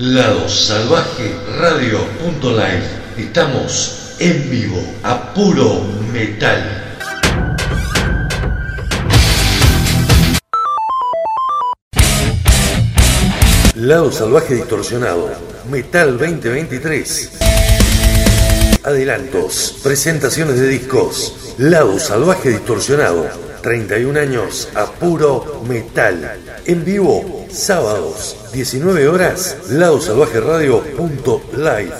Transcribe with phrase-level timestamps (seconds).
[0.00, 2.84] Lado Salvaje Radio.live.
[3.16, 5.82] Estamos en vivo a puro
[6.12, 6.94] metal.
[13.74, 15.32] Lado Salvaje Distorsionado.
[15.68, 17.32] Metal 2023.
[18.84, 19.80] Adelantos.
[19.82, 21.56] Presentaciones de discos.
[21.58, 23.26] Lado Salvaje Distorsionado.
[23.62, 26.38] 31 años a puro metal.
[26.66, 31.94] En vivo, sábados, 19 horas, ladosalvajeradio.live.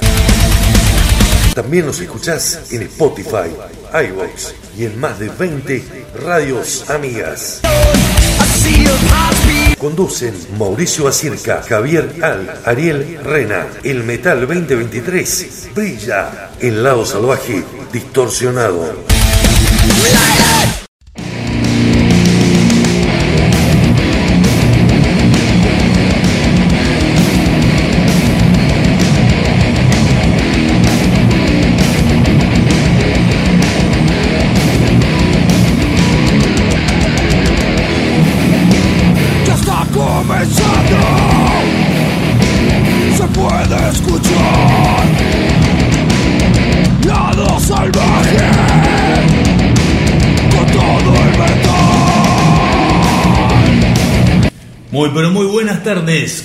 [1.55, 3.51] También nos escuchás en Spotify,
[3.93, 7.61] iVoox y en más de 20 radios amigas.
[9.79, 13.67] Conducen Mauricio Acirca, Javier Al, Ariel Rena.
[13.83, 18.95] El Metal 2023 brilla en lado salvaje distorsionado.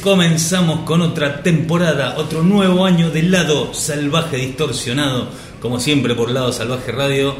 [0.03, 5.29] Comenzamos con otra temporada, otro nuevo año del lado salvaje distorsionado,
[5.59, 7.35] como siempre por lado salvaje radio.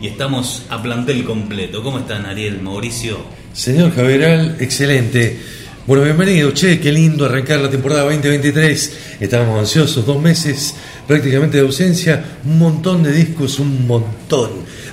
[0.00, 1.82] Y estamos a plantel completo.
[1.82, 3.18] ¿Cómo están Ariel, Mauricio?
[3.52, 5.40] Señor Javieral, excelente.
[5.84, 9.18] Bueno, bienvenido, che, qué lindo arrancar la temporada 2023.
[9.18, 10.76] Estábamos ansiosos, dos meses
[11.08, 14.50] prácticamente de ausencia, un montón de discos, un montón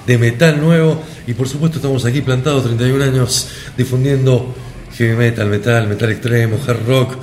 [0.07, 4.55] de metal nuevo y por supuesto estamos aquí plantados 31 años difundiendo
[5.01, 7.17] heavy metal, metal, metal extremo, hard rock,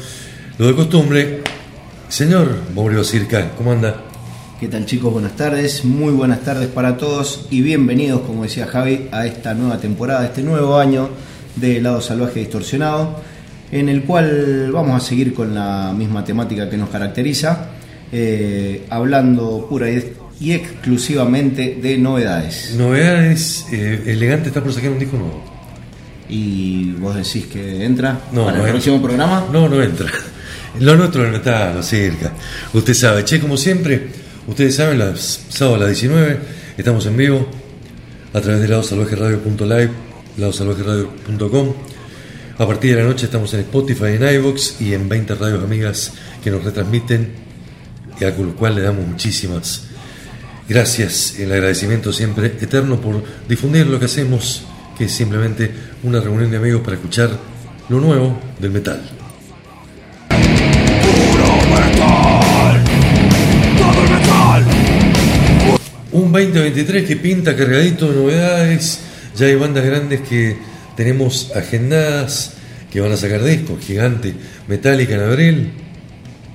[0.59, 1.43] lo de costumbre.
[2.09, 4.03] Señor Mauricio Circa, ¿cómo anda?
[4.59, 5.13] ¿Qué tal chicos?
[5.13, 9.79] Buenas tardes, muy buenas tardes para todos y bienvenidos, como decía Javi, a esta nueva
[9.79, 11.09] temporada, este nuevo año
[11.55, 13.21] de Lado Salvaje Distorsionado,
[13.71, 17.69] en el cual vamos a seguir con la misma temática que nos caracteriza,
[18.11, 22.75] eh, hablando pura y, y exclusivamente de novedades.
[22.77, 25.58] Novedades, eh, Elegante está por sacar un disco nuevo.
[26.29, 28.73] ¿Y vos decís que entra No, para no el entra.
[28.73, 29.47] próximo programa?
[29.53, 30.07] No, no entra.
[30.81, 32.33] Lo nuestro es el metal, lo circa.
[32.75, 34.09] Usted sabe, che, como siempre,
[34.47, 36.39] ustedes saben, los sábados a las 19
[36.77, 37.49] estamos en vivo
[38.35, 39.91] a través de ladosalvajeradio.live,
[40.37, 41.73] ladosalvajeradio.com.
[42.59, 46.13] A partir de la noche estamos en Spotify, en iVoox y en 20 radios amigas
[46.45, 47.33] que nos retransmiten
[48.21, 49.85] y a lo cual le damos muchísimas
[50.69, 54.65] gracias el agradecimiento siempre eterno por difundir lo que hacemos,
[54.99, 55.71] que es simplemente
[56.03, 57.31] una reunión de amigos para escuchar
[57.89, 59.01] lo nuevo del metal.
[60.29, 62.85] Puro metal.
[63.79, 64.65] Todo el metal.
[66.11, 69.01] Un 2023 que pinta cargadito de novedades.
[69.37, 70.57] Ya hay bandas grandes que
[70.97, 72.55] tenemos agendadas
[72.91, 73.79] que van a sacar discos.
[73.85, 74.35] Gigante,
[74.67, 75.71] Metallica en abril,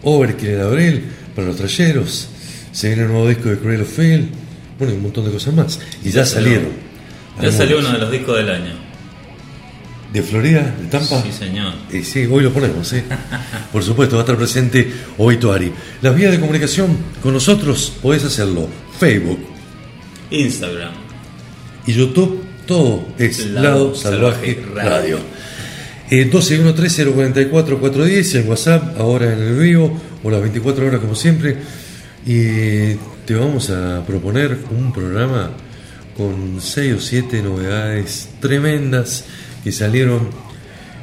[0.03, 2.27] Overkill en abril, para los trayeros.
[2.73, 4.27] Se viene un nuevo disco de Cruel of Feel.
[4.77, 5.79] Bueno, y un montón de cosas más.
[6.03, 6.92] Y ya, salieron.
[7.41, 8.73] Ya salió uno de los discos del año.
[10.13, 10.75] ¿De Florida?
[10.79, 11.21] ¿De Tampa?
[11.23, 11.73] Sí, señor.
[11.91, 13.03] Y sí, hoy lo ponemos, ¿eh?
[13.71, 15.71] Por supuesto, va a estar presente hoy Tuari.
[16.03, 18.69] Las vías de comunicación con nosotros podés hacerlo.
[18.99, 19.39] Facebook
[20.29, 20.91] Instagram.
[21.87, 24.89] y YouTube, todo es Lado Lado Salvaje Salvaje Radio.
[24.89, 25.17] Radio.
[26.11, 31.57] Eh, 1213044410 en WhatsApp, ahora en el vivo, o las 24 horas como siempre.
[32.25, 32.93] Y
[33.25, 35.49] te vamos a proponer un programa
[36.17, 39.25] con 6 o 7 novedades tremendas
[39.63, 40.29] que salieron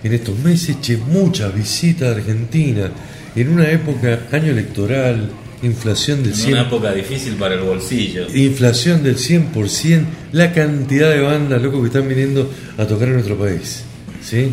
[0.02, 0.80] en estos meses.
[0.80, 2.90] Che, muchas visitas a Argentina,
[3.34, 5.30] en una época, año electoral,
[5.62, 6.52] inflación del En 100%.
[6.52, 8.26] una época difícil para el bolsillo.
[8.34, 13.36] Inflación del 100%, la cantidad de bandas, loco, que están viniendo a tocar en nuestro
[13.38, 13.82] país.
[14.22, 14.52] ¿Sí?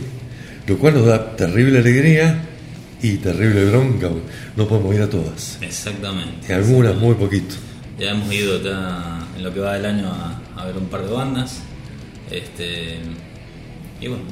[0.68, 2.44] Lo cual nos da terrible alegría
[3.02, 4.10] y terrible bronca.
[4.56, 5.58] No podemos ir a todas.
[5.62, 6.48] Exactamente.
[6.50, 7.56] Y algunas muy poquito.
[8.00, 11.14] Ya hemos ido en lo que va del año a, a ver un par de
[11.14, 11.60] bandas.
[12.32, 12.98] Este,
[14.02, 14.24] y bueno,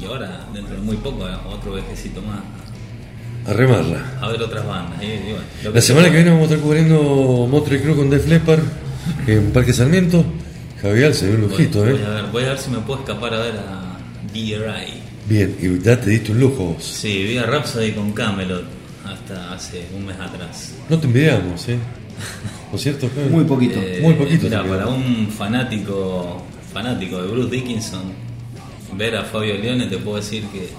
[0.00, 2.40] y ahora, dentro de muy poco, otro vejecito más
[3.46, 4.18] A remarla.
[4.20, 5.02] a ver otras bandas.
[5.02, 8.08] Y- y bueno, lo La semana que viene vamos a estar cubriendo Motley Crue con
[8.10, 8.62] Def Leppard
[9.26, 10.24] en Parque Sarmiento.
[10.80, 12.04] Javier se ve un voy, lujito, voy ¿eh?
[12.06, 13.98] a ver, voy a ver si me puedo escapar a ver a
[14.32, 15.02] DRI.
[15.28, 16.84] Bien, y ya te diste un lujo vos.
[16.84, 18.64] Sí, vi a Rhapsody con Camelot
[19.04, 20.74] hasta hace un mes atrás.
[20.88, 21.78] No te envidiamos, ¿eh?
[22.70, 23.10] ¿No es cierto?
[23.30, 23.78] Muy poquito.
[23.80, 26.42] Eh, Muy poquito mira, para un fanático
[26.72, 28.02] fanático de Bruce Dickinson,
[28.96, 30.70] ver a Fabio Leone te puedo decir que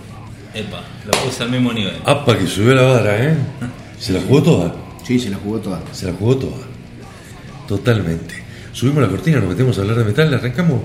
[0.59, 1.95] Epa, lo puse al mismo nivel.
[2.05, 3.35] Apa que subió la vara, ¿eh?
[3.99, 4.75] Se la jugó toda.
[5.03, 5.81] Sí, se la jugó toda.
[5.91, 6.57] Se la jugó toda.
[7.67, 8.35] Totalmente.
[8.71, 10.81] Subimos la cortina, nos metemos a hablar de metal, arrancamos.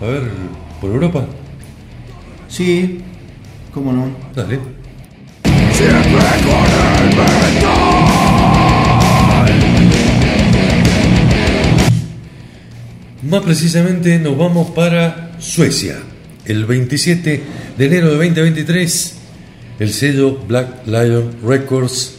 [0.00, 0.22] A ver,
[0.80, 1.24] por Europa.
[2.48, 3.00] Sí,
[3.72, 4.08] cómo no.
[4.34, 4.58] Dale.
[5.72, 7.73] Siempre con el metal.
[13.24, 15.96] Más precisamente nos vamos para Suecia.
[16.44, 17.42] El 27
[17.78, 19.14] de enero de 2023,
[19.78, 22.16] el sello Black Lion Records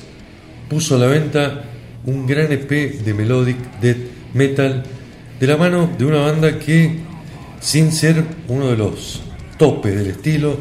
[0.67, 1.63] puso a la venta
[2.05, 2.69] un gran EP
[3.03, 3.97] de melodic death
[4.33, 4.83] metal
[5.39, 7.01] de la mano de una banda que,
[7.59, 9.21] sin ser uno de los
[9.59, 10.57] topes del estilo,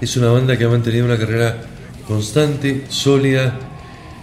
[0.00, 1.64] es una banda que ha mantenido una carrera
[2.08, 3.58] constante, sólida.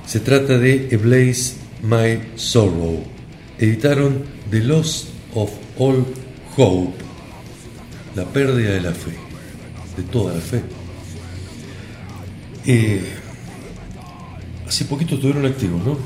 [0.07, 3.03] Se trata de Blaze My Sorrow.
[3.59, 6.05] Editaron The Lost of All
[6.57, 6.93] Hope,
[8.15, 9.11] la pérdida de la fe,
[9.95, 10.61] de toda la fe.
[12.65, 13.01] Eh,
[14.67, 15.97] hace poquito estuvieron activos, ¿no?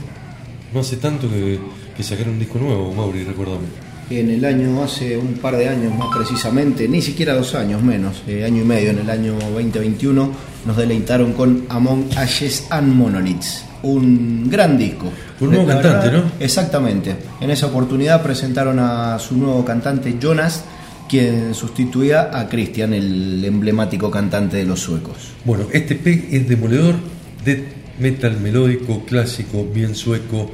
[0.74, 3.68] No hace tanto que, sacaron un disco nuevo, Mauri, recuérdame.
[4.10, 8.22] En el año, hace un par de años más precisamente, ni siquiera dos años menos,
[8.28, 10.32] eh, año y medio, en el año 2021,
[10.66, 15.12] nos deleitaron con Among Ashes and Monoliths, un gran disco.
[15.44, 16.24] Un nuevo cantante, ¿no?
[16.40, 17.16] Exactamente.
[17.42, 20.64] En esa oportunidad presentaron a su nuevo cantante Jonas,
[21.10, 25.34] quien sustituía a Christian, el emblemático cantante de los suecos.
[25.46, 26.96] Bueno, este P es demoledor
[27.44, 27.66] de
[28.00, 30.50] metal melódico, clásico, bien sueco,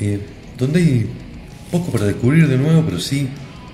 [0.00, 0.20] eh,
[0.58, 1.10] donde hay
[1.70, 3.28] poco para descubrir de nuevo, pero sí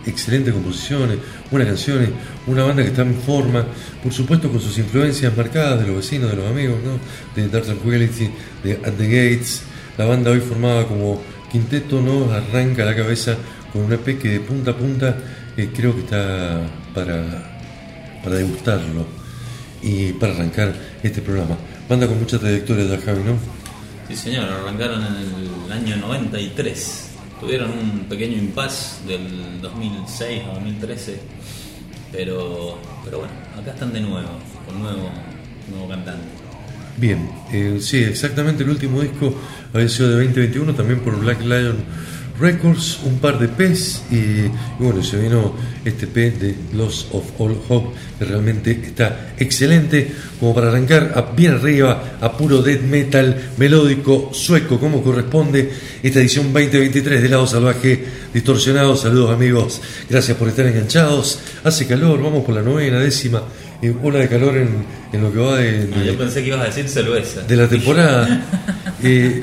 [0.07, 1.19] excelentes composiciones,
[1.51, 2.11] buenas canciones,
[2.47, 3.65] una banda que está en forma,
[4.03, 7.41] por supuesto con sus influencias marcadas de los vecinos, de los amigos, ¿no?
[7.41, 8.31] de Dark Tranquility,
[8.63, 9.63] de At the Gates,
[9.97, 13.37] la banda hoy formada como quinteto nos arranca la cabeza
[13.73, 15.17] con un EP que de punta a punta
[15.57, 16.61] eh, creo que está
[16.95, 17.25] para,
[18.23, 19.07] para degustarlo
[19.83, 21.57] y para arrancar este programa.
[21.89, 23.39] Banda con mucha trayectoria ya, Javi, ¿no?
[24.09, 27.11] Sí, señor, arrancaron en el año 93.
[27.41, 31.21] Tuvieron un pequeño impasse del 2006 a 2013.
[32.13, 34.29] Pero, pero bueno, acá están de nuevo,
[34.67, 35.11] con nuevo,
[35.71, 36.46] nuevo cantante.
[36.99, 39.35] Bien, eh, sí, exactamente el último disco
[39.75, 41.77] había sido de 2021, también por Black Lion
[42.41, 44.49] Records, un par de P's y,
[44.83, 45.55] bueno, se vino
[45.85, 50.11] este P de Lost of All Hope, que realmente está excelente,
[50.41, 55.71] como para arrancar a- bien arriba a puro death metal melódico sueco, como corresponde
[56.03, 58.05] esta edición 2023 de Lado Salvaje
[58.35, 58.97] Distorsionado.
[58.97, 61.41] Saludos amigos, gracias por estar enganchados.
[61.65, 63.43] Hace calor, vamos por la novena, décima
[63.83, 64.69] eh, ola de calor en,
[65.13, 67.43] en lo que va de, Ah, de- yo pensé que ibas a decir cerveza.
[67.43, 68.43] de la temporada.
[69.03, 69.43] Eh,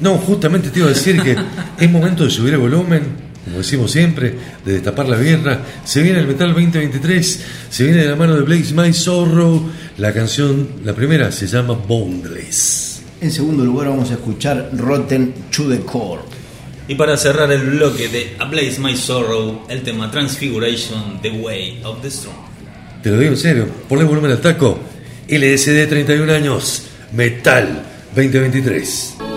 [0.00, 1.36] no, justamente te iba a decir que
[1.78, 3.02] es momento de subir el volumen,
[3.44, 4.34] como decimos siempre,
[4.64, 5.60] de destapar la birra.
[5.84, 9.70] Se viene el Metal 2023, se viene de la mano de Blaze My Sorrow.
[9.98, 13.02] La canción, la primera, se llama Boundless.
[13.20, 16.22] En segundo lugar vamos a escuchar Rotten to the Core.
[16.88, 21.80] Y para cerrar el bloque de A Blaze My Sorrow, el tema Transfiguration, The Way
[21.84, 22.39] of the Strong.
[23.02, 24.78] Te lo digo en serio, ponle volumen al taco.
[25.28, 26.82] LSD 31 años,
[27.12, 27.82] Metal
[28.14, 29.29] 2023.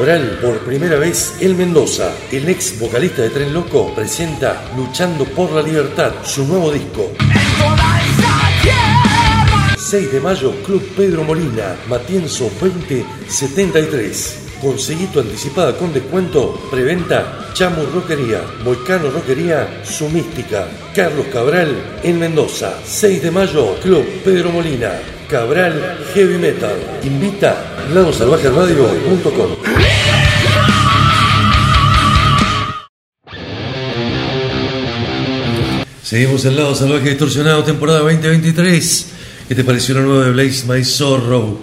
[0.00, 2.14] Cabral, por primera vez en Mendoza.
[2.32, 7.12] El ex vocalista de Tren Loco presenta Luchando por la Libertad, su nuevo disco.
[9.76, 14.38] 6 de mayo, Club Pedro Molina, Matienzo 2073.
[14.62, 22.18] Conseguí tu anticipada con descuento, preventa Chamu Roquería, Volcano Roquería, Su Mística, Carlos Cabral en
[22.18, 22.72] Mendoza.
[22.86, 24.92] 6 de mayo, Club Pedro Molina,
[25.30, 26.76] Cabral Heavy Metal.
[27.04, 27.54] Invita
[27.94, 29.50] ladosalvajeradio.com.
[36.02, 39.06] Seguimos en Lado Salvaje Distorsionado, temporada 2023.
[39.46, 41.60] ¿Qué te pareció lo nuevo de Blaze My Sorrow?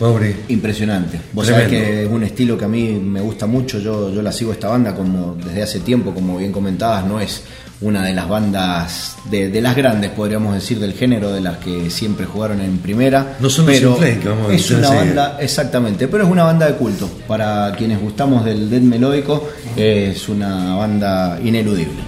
[0.00, 0.36] Mauri.
[0.48, 1.18] Impresionante.
[1.32, 1.70] Vos Tremendo.
[1.70, 3.78] sabés que es un estilo que a mí me gusta mucho.
[3.78, 7.42] Yo, yo la sigo esta banda como desde hace tiempo, como bien comentabas, no es
[7.80, 11.90] una de las bandas de, de las grandes, podríamos decir, del género, de las que
[11.90, 13.36] siempre jugaron en primera.
[13.40, 16.74] No son pero que vamos a es una banda, exactamente, pero es una banda de
[16.74, 17.08] culto.
[17.26, 22.02] Para quienes gustamos del death melódico, es una banda ineludible.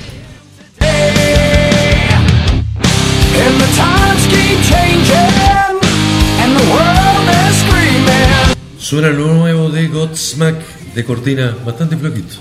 [8.78, 10.56] Suena lo nuevo de Godsmack
[10.96, 12.34] de Cortina, bastante floquito.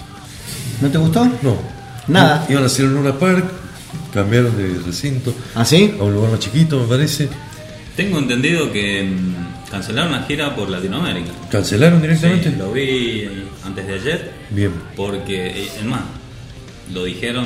[0.82, 1.26] ¿No te gustó?
[1.44, 1.79] No.
[2.10, 2.46] Nada.
[2.50, 3.46] Iban a hacer en Luna Park,
[4.14, 5.94] cambiaron de recinto ¿Ah, sí?
[6.00, 7.30] a un lugar más chiquito, me parece.
[7.96, 11.32] Tengo entendido que mm, cancelaron la gira por Latinoamérica.
[11.52, 12.50] ¿Cancelaron directamente?
[12.50, 13.28] Sí, lo vi
[13.66, 14.72] antes de ayer, Bien.
[14.96, 16.02] porque, eh, es más,
[16.94, 17.46] lo dijeron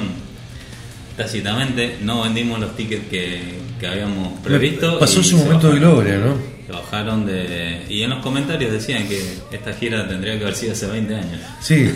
[1.18, 3.42] tácitamente, no vendimos los tickets que,
[3.80, 5.00] que habíamos previsto.
[5.00, 6.54] Pasó su se momento de gloria, ¿no?
[6.74, 7.84] Bajaron de...
[7.90, 9.22] Y en los comentarios decían que
[9.52, 11.40] esta gira tendría que haber sido hace 20 años.
[11.62, 11.92] Sí,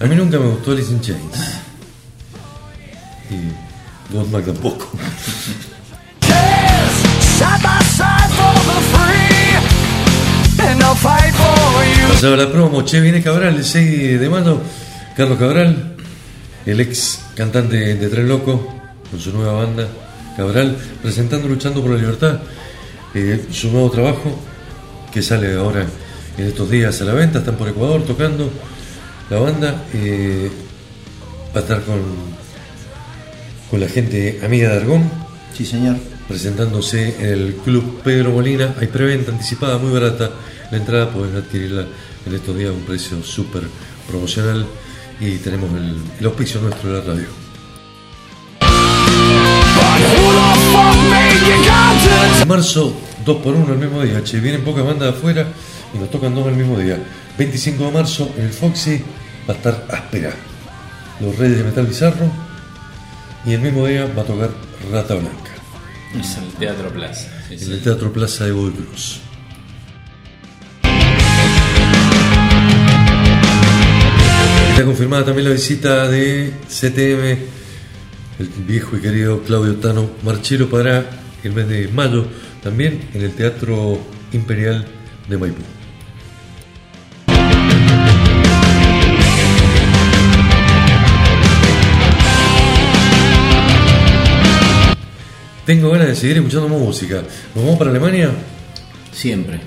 [0.00, 1.60] a mí nunca me gustó Alice in Chains.
[11.02, 12.08] fight for you.
[12.08, 14.60] Pasaba la promo, che, viene Cabral el 6 de mayo,
[15.16, 15.96] Carlos Cabral,
[16.66, 18.74] el ex cantante de Tren Loco,
[19.10, 19.88] con su nueva banda,
[20.36, 22.40] Cabral, presentando Luchando por la Libertad,
[23.14, 24.38] eh, su nuevo trabajo,
[25.12, 25.86] que sale ahora
[26.38, 28.50] en estos días a la venta, están por Ecuador tocando
[29.28, 30.50] la banda, eh,
[31.54, 32.00] va a estar con,
[33.72, 35.10] con la gente amiga de Argón,
[35.56, 35.96] Sí, señor.
[36.28, 38.74] presentándose en el Club Pedro Molina.
[38.78, 40.30] Hay preventa anticipada muy barata.
[40.70, 41.86] La entrada pueden adquirirla
[42.26, 43.62] en estos días a un precio súper
[44.06, 44.66] promocional
[45.20, 47.26] y tenemos el, el auspicio nuestro de la radio.
[52.42, 54.22] En marzo, 2 por 1 el mismo día.
[54.22, 55.46] Che, vienen pocas bandas de afuera
[55.94, 56.98] y nos tocan dos el mismo día.
[57.38, 59.02] 25 de marzo en el Foxy
[59.48, 60.30] va a estar áspera.
[61.20, 62.51] Los Reyes de Metal Bizarro.
[63.44, 64.50] Y el mismo día va a tocar
[64.90, 65.50] Rata Blanca.
[66.18, 67.28] Es el Teatro Plaza.
[67.48, 67.72] sí, en sí.
[67.72, 69.20] el Teatro Plaza de Cruz.
[74.70, 77.38] Está confirmada también la visita de CTM,
[78.38, 81.04] el viejo y querido Claudio Tano Marchero para
[81.42, 82.26] el mes de mayo,
[82.62, 83.98] también en el Teatro
[84.32, 84.86] Imperial
[85.28, 85.62] de Maipú.
[95.66, 97.22] Tengo ganas de seguir escuchando música.
[97.54, 98.30] ¿Nos vamos para Alemania?
[99.12, 99.60] Siempre.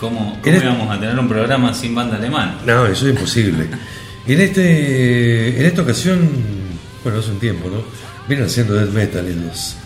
[0.00, 2.58] ¿Cómo, cómo el- íbamos a tener un programa sin banda alemana?
[2.66, 3.66] No, eso es imposible.
[4.26, 6.28] en, este, en esta ocasión,
[7.04, 7.82] bueno, hace un tiempo, ¿no?
[8.28, 9.76] Vienen haciendo death metal ellos.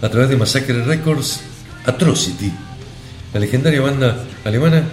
[0.00, 1.40] A través de Massacre Records,
[1.84, 2.50] Atrocity.
[3.34, 4.84] La legendaria banda alemana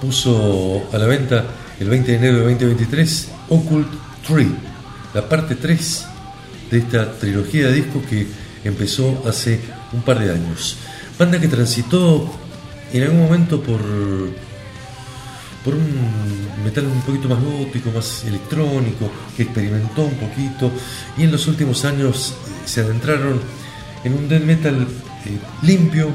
[0.00, 1.44] puso a la venta
[1.80, 3.88] el 20 de enero de 2023 Occult
[4.26, 4.48] Tree,
[5.14, 6.06] la parte 3
[6.70, 8.26] de esta trilogía de discos que
[8.68, 9.60] empezó hace
[9.92, 10.76] un par de años.
[11.18, 12.30] Banda que transitó
[12.92, 13.80] en algún momento por
[15.64, 20.70] por un metal un poquito más gótico, más electrónico, que experimentó un poquito
[21.16, 23.40] y en los últimos años eh, se adentraron
[24.04, 24.86] en un death metal
[25.24, 26.10] eh, limpio,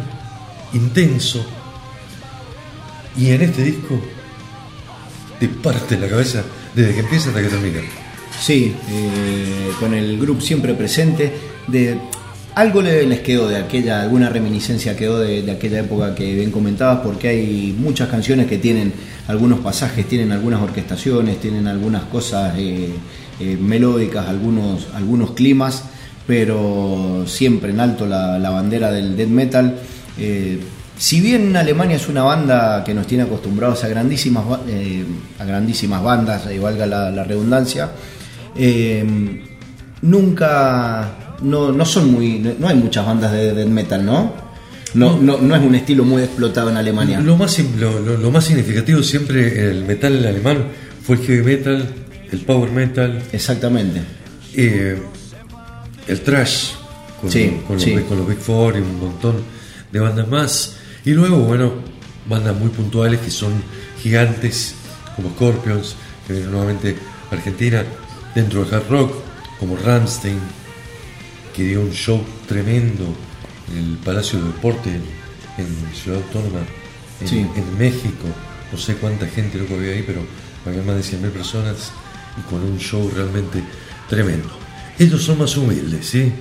[0.74, 1.44] intenso
[3.18, 4.00] y en este disco
[5.40, 6.44] te parte la cabeza
[6.76, 7.80] desde que empieza hasta que termina.
[8.40, 11.34] Sí, eh, con el grupo siempre presente.
[11.68, 12.00] De,
[12.60, 17.00] algo le- les quedó de aquella, alguna reminiscencia quedó de, aquella época que bien comentabas,
[17.00, 18.92] porque hay muchas canciones que tienen
[19.28, 22.90] algunos pasajes, tienen algunas orquestaciones, tienen algunas cosas eh,
[23.40, 25.86] eh, melódicas, algunos, algunos climas,
[26.28, 29.76] pero siempre en alto la, bandera del death metal.
[30.18, 30.60] Eh,
[30.98, 34.44] si bien Alemania es una banda que nos tiene acostumbrados a grandísimas,
[35.40, 37.90] a grandísimas bandas, y valga la, redundancia,
[40.02, 44.34] nunca, no, no son muy, no hay muchas bandas de death metal, ¿no?
[44.96, 47.20] No, no, no es un estilo muy explotado en Alemania.
[47.20, 50.66] Lo más, lo, lo- lo más significativo siempre en el metal alemán
[51.04, 51.88] fue el heavy metal,
[52.32, 54.02] el power metal, Exactamente.
[54.56, 55.00] eh,
[56.08, 56.72] el trash,
[57.22, 57.94] con, Sí, con los, sí.
[58.08, 59.36] con los Big Four y un montón
[59.92, 60.76] de bandas más.
[61.06, 61.72] Y luego, bueno,
[62.28, 63.54] bandas muy puntuales que son
[64.02, 64.74] gigantes,
[65.16, 66.96] como Scorpions, que vienen nuevamente
[67.32, 67.84] a Argentina,
[68.34, 69.14] dentro del hard rock,
[69.60, 70.40] como Rammstein,
[71.60, 73.04] que dio un show tremendo
[73.70, 75.04] en el Palacio de Deporte en,
[75.58, 76.60] en Ciudad Autónoma,
[77.20, 77.40] en, Sí.
[77.40, 78.28] en México.
[78.72, 80.22] No sé cuánta gente loco había ahí, pero
[80.66, 81.92] había más de 100.000 personas
[82.38, 83.62] y con un show realmente
[84.08, 84.48] tremendo.
[84.98, 86.32] Ellos son más humildes, ¿sí?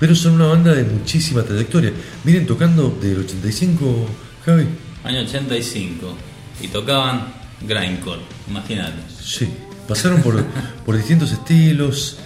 [0.00, 1.92] Pero son una banda de muchísima trayectoria.
[2.24, 4.06] Vienen tocando del 85,
[4.44, 4.66] Javi.
[5.04, 6.16] Año 85.
[6.60, 8.96] Y tocaban grindcore, imagínate.
[9.22, 9.48] Sí,
[9.86, 10.44] pasaron por,
[10.84, 12.18] por distintos estilos,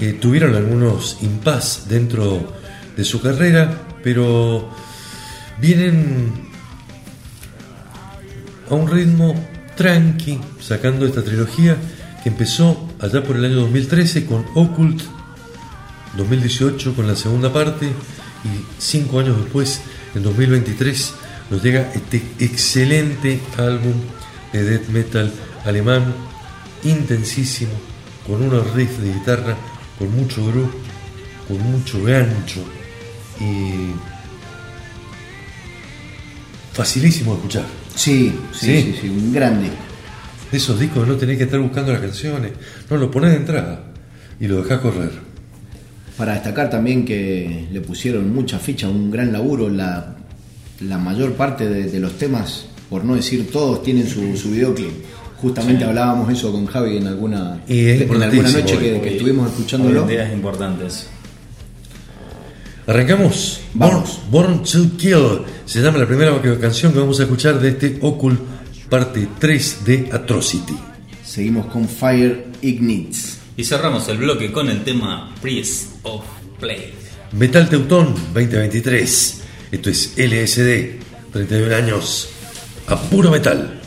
[0.00, 2.52] eh, tuvieron algunos impas dentro
[2.96, 4.68] de su carrera, pero
[5.60, 6.32] vienen
[8.70, 9.34] a un ritmo
[9.76, 11.76] tranqui, sacando esta trilogía
[12.22, 15.02] que empezó allá por el año 2013 con Occult,
[16.16, 19.80] 2018 con la segunda parte y cinco años después,
[20.14, 21.14] en 2023,
[21.50, 23.94] nos llega este excelente álbum
[24.52, 25.32] de death metal
[25.64, 26.14] alemán,
[26.84, 27.72] intensísimo,
[28.26, 29.56] con unos riffs de guitarra,
[29.98, 30.70] con mucho groove,
[31.48, 32.60] con mucho gancho
[33.40, 33.92] y
[36.72, 37.64] facilísimo de escuchar.
[37.94, 38.82] Sí, sí, Sí.
[38.82, 39.68] sí, sí, un grande.
[40.50, 42.52] De esos discos no tenés que estar buscando las canciones,
[42.88, 43.82] no lo pones de entrada
[44.40, 45.10] y lo dejás correr.
[46.16, 49.68] Para destacar también que le pusieron mucha ficha, un gran laburo.
[49.68, 50.16] La,
[50.80, 54.90] la mayor parte de, de los temas, por no decir todos, tienen su, su videoclip.
[55.40, 59.00] Justamente hablábamos eso con Javi en alguna, en alguna noche que, hoy.
[59.00, 60.04] que estuvimos escuchándolo.
[60.04, 61.08] Hoy en importantes.
[62.88, 63.60] Arrancamos.
[63.74, 64.20] Vamos.
[64.30, 65.42] Born, Born to Kill.
[65.64, 68.40] Se llama la primera canción que vamos a escuchar de este Occult
[68.88, 70.76] parte 3 de Atrocity.
[71.24, 73.38] Seguimos con Fire Ignites.
[73.56, 76.24] Y cerramos el bloque con el tema Priest of
[76.58, 76.94] Plague.
[77.32, 79.42] Metal Teutón 2023.
[79.70, 80.98] Esto es LSD.
[81.32, 82.28] 31 años.
[82.86, 83.77] A puro metal.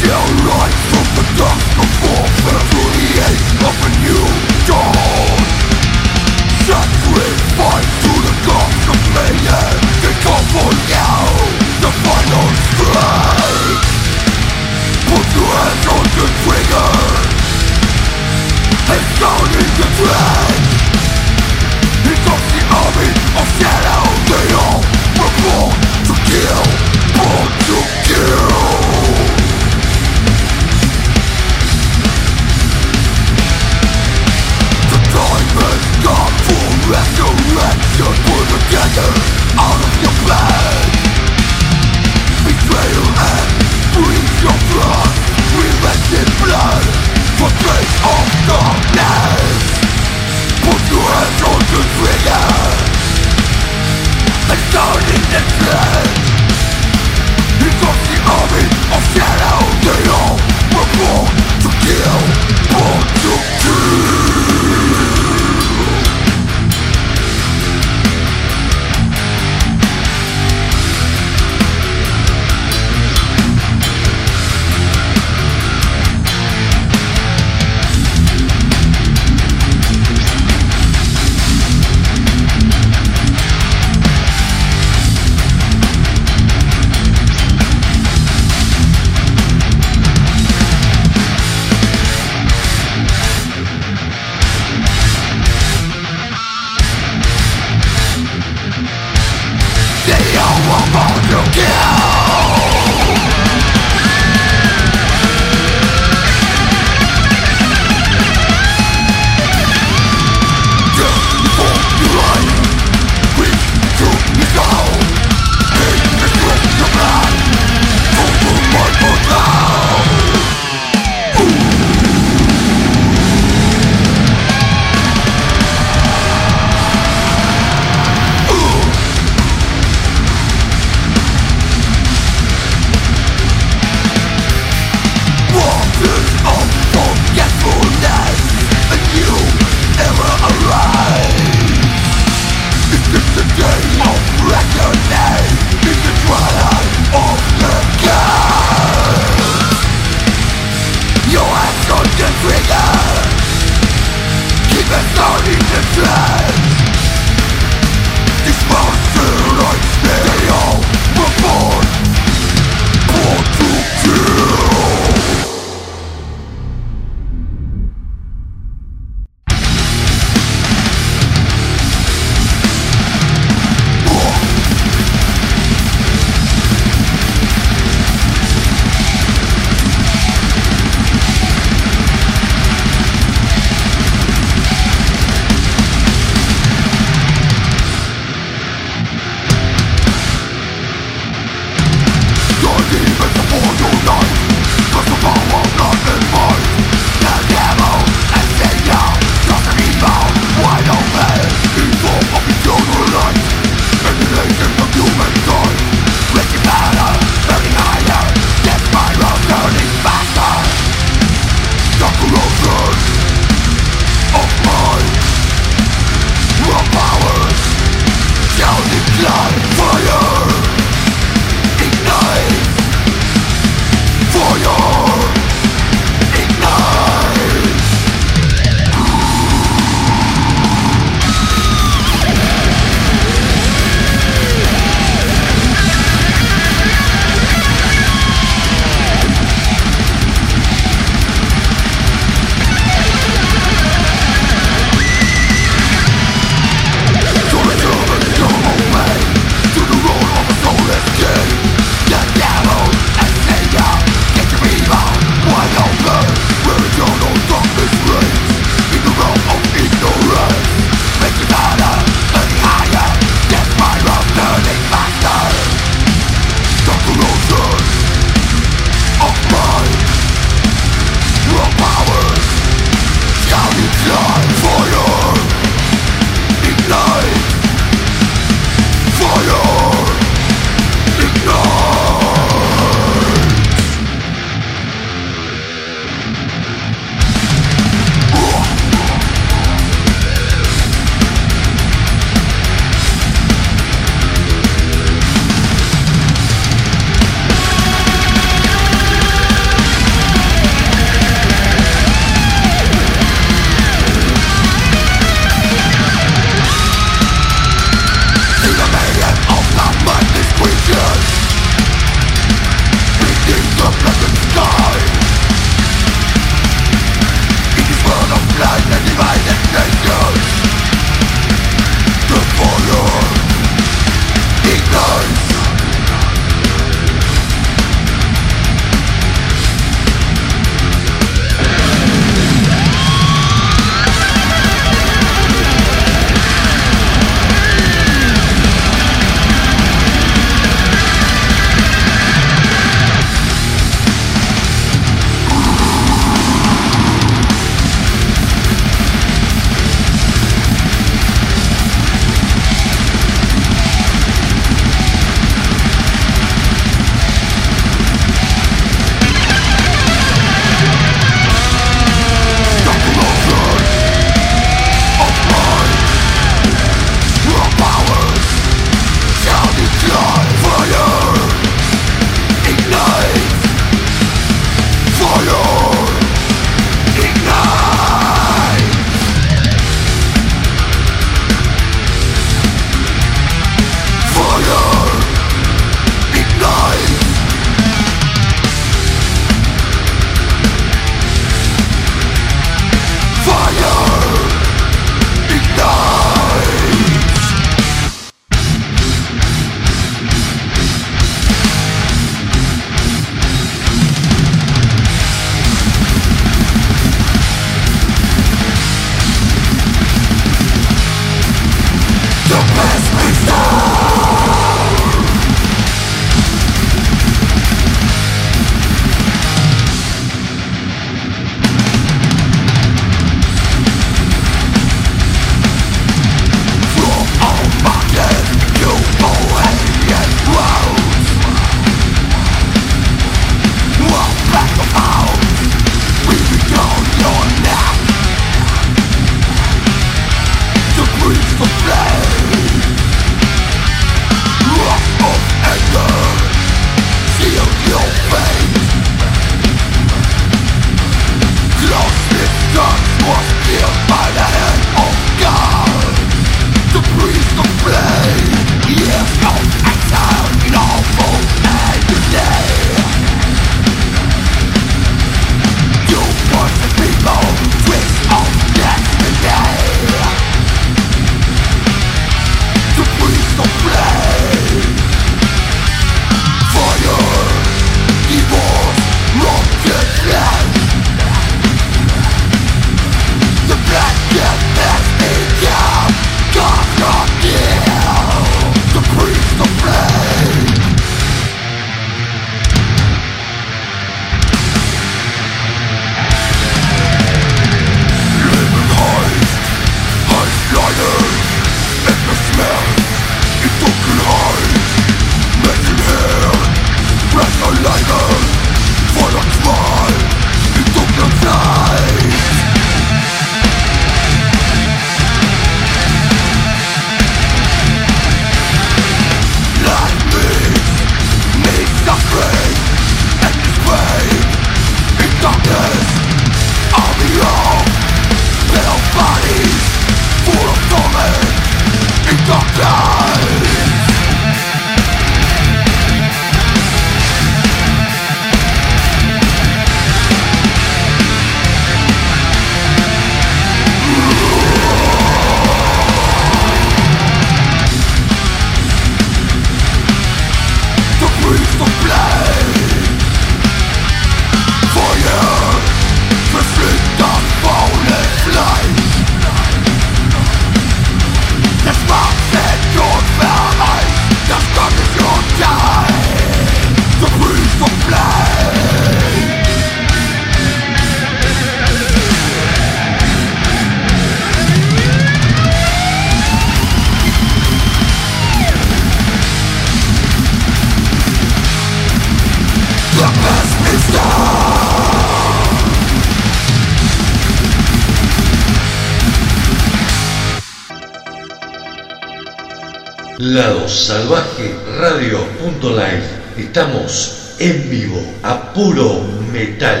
[598.74, 599.20] Puro
[599.52, 600.00] metal.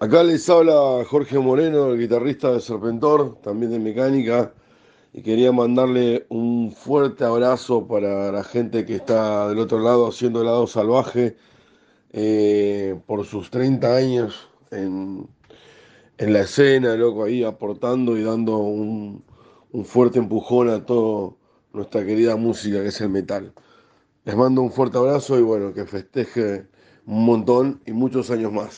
[0.00, 4.52] Acá les habla Jorge Moreno, el guitarrista de Serpentor, también de mecánica,
[5.12, 10.40] y quería mandarle un fuerte abrazo para la gente que está del otro lado haciendo
[10.40, 11.36] el lado salvaje
[12.12, 15.28] eh, por sus 30 años en,
[16.18, 19.24] en la escena, loco, ahí aportando y dando un,
[19.70, 21.35] un fuerte empujón a toda
[21.76, 23.52] nuestra querida música que es el metal.
[24.24, 26.66] Les mando un fuerte abrazo y bueno, que festeje
[27.06, 28.76] un montón y muchos años más.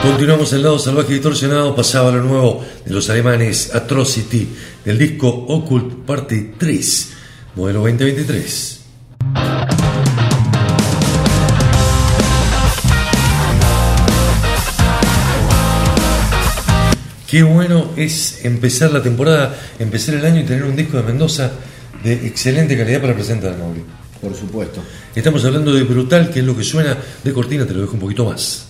[0.00, 4.48] Continuamos el lado salvaje y distorsionado, pasaba lo nuevo de los alemanes Atrocity,
[4.84, 7.12] del disco Occult Party 3,
[7.56, 9.87] modelo 2023.
[17.28, 21.52] Qué bueno es empezar la temporada, empezar el año y tener un disco de Mendoza
[22.02, 23.84] de excelente calidad para presentar, Mauri.
[24.18, 24.82] Por supuesto.
[25.14, 28.00] Estamos hablando de Brutal, que es lo que suena de cortina, te lo dejo un
[28.00, 28.67] poquito más.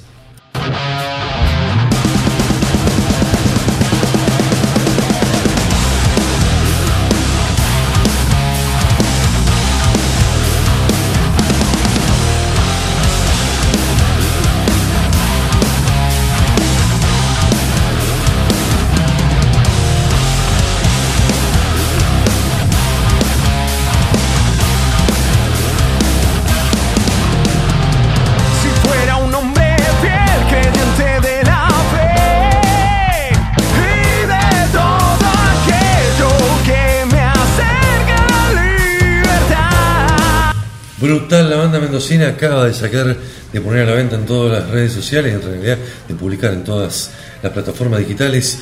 [41.99, 43.16] Mendocina acaba de sacar,
[43.53, 46.62] de poner a la venta en todas las redes sociales, en realidad de publicar en
[46.62, 47.11] todas
[47.42, 48.61] las plataformas digitales,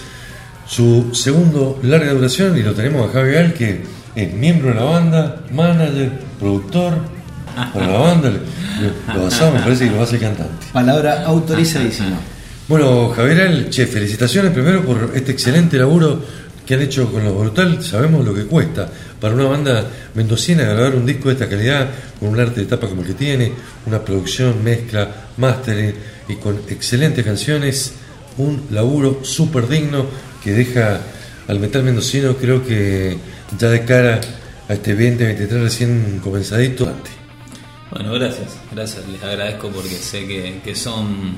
[0.67, 3.83] su segundo larga duración y lo tenemos a Javi Gal, que
[4.15, 6.95] es miembro de la banda, manager, productor
[7.75, 8.33] para la banda,
[9.15, 10.69] lo basado me parece que lo hace cantante.
[10.73, 12.17] Palabra autorizadísima.
[12.69, 16.23] Bueno, Javier Al, che, felicitaciones primero por este excelente laburo
[16.65, 17.83] que han hecho con los Brutal.
[17.83, 18.89] Sabemos lo que cuesta
[19.21, 21.89] para una banda mendocina grabar un disco de esta calidad,
[22.21, 23.53] con un arte de tapa como el que tiene,
[23.87, 25.95] una producción, mezcla, mastering
[26.29, 27.95] y con excelentes canciones.
[28.39, 30.07] Un laburo súper digno
[30.43, 31.01] que deja
[31.49, 33.17] al metal mendocino, creo que
[33.59, 34.21] ya de cara
[34.69, 36.93] a este 2023 recién comenzadito.
[37.91, 41.37] Bueno, gracias, gracias, les agradezco porque sé que, que son,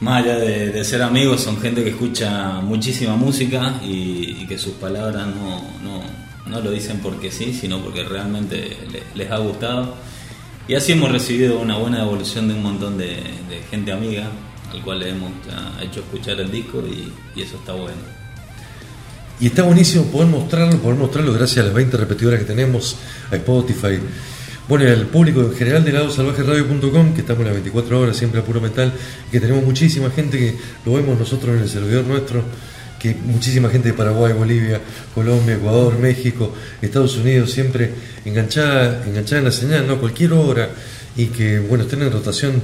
[0.00, 4.74] más allá de, ser amigos, son gente que escucha muchísima música y, y que sus
[4.74, 6.02] palabras no, no,
[6.50, 9.94] no lo dicen porque sí, sino porque realmente le- les ha gustado.
[10.68, 13.18] Y así hemos recibido una buena devolución de un montón de,
[13.70, 14.28] gente amiga,
[14.72, 17.96] al cual le hemos ah, hecho escuchar el disco y, y eso está bueno.
[19.40, 22.96] Y está buenísimo poder mostrarlo, poder mostrarlo gracias a las 20 repetidoras que tenemos,
[23.30, 23.98] a Spotify.
[24.68, 28.44] Bueno, y al público en general de ladosalvajeradio.com, que estamos las 24 horas siempre a
[28.44, 28.92] puro metal,
[29.32, 32.44] que tenemos muchísima gente que lo vemos nosotros en el servidor nuestro,
[33.00, 34.80] que muchísima gente de Paraguay, Bolivia,
[35.14, 37.90] Colombia, Ecuador, México, Estados Unidos, siempre
[38.26, 39.98] enganchada, enganchada en la señal, ¿no?
[39.98, 40.68] Cualquier hora,
[41.16, 42.62] y que, bueno, estén en rotación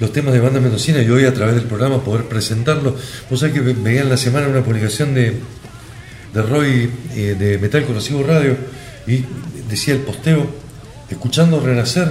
[0.00, 2.96] los temas de banda mendocina y hoy a través del programa poder presentarlo.
[3.28, 5.34] Vos sabés que ve- veía en la semana una publicación de,
[6.32, 8.56] de Roy eh, de Metal Corrosivo Radio
[9.06, 9.24] y
[9.68, 10.46] decía el posteo,
[11.10, 12.08] escuchando Renacer,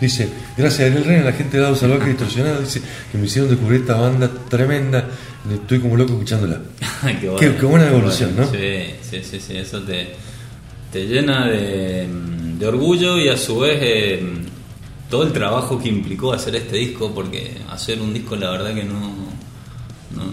[0.00, 2.80] dice, gracias a Ariel Reina, la gente de Dado Salvaje Distorsionado, dice
[3.12, 5.08] que me hicieron descubrir esta banda tremenda,
[5.52, 6.60] estoy como loco escuchándola.
[7.20, 8.44] qué, Qué- qué buena evolución, ¿no?
[8.50, 10.14] Sí, sí, sí, sí, eso te,
[10.92, 12.06] te llena de,
[12.58, 14.22] de orgullo y a su vez eh,
[15.10, 18.84] todo el trabajo que implicó hacer este disco, porque hacer un disco la verdad que
[18.84, 19.00] no,
[20.14, 20.24] no,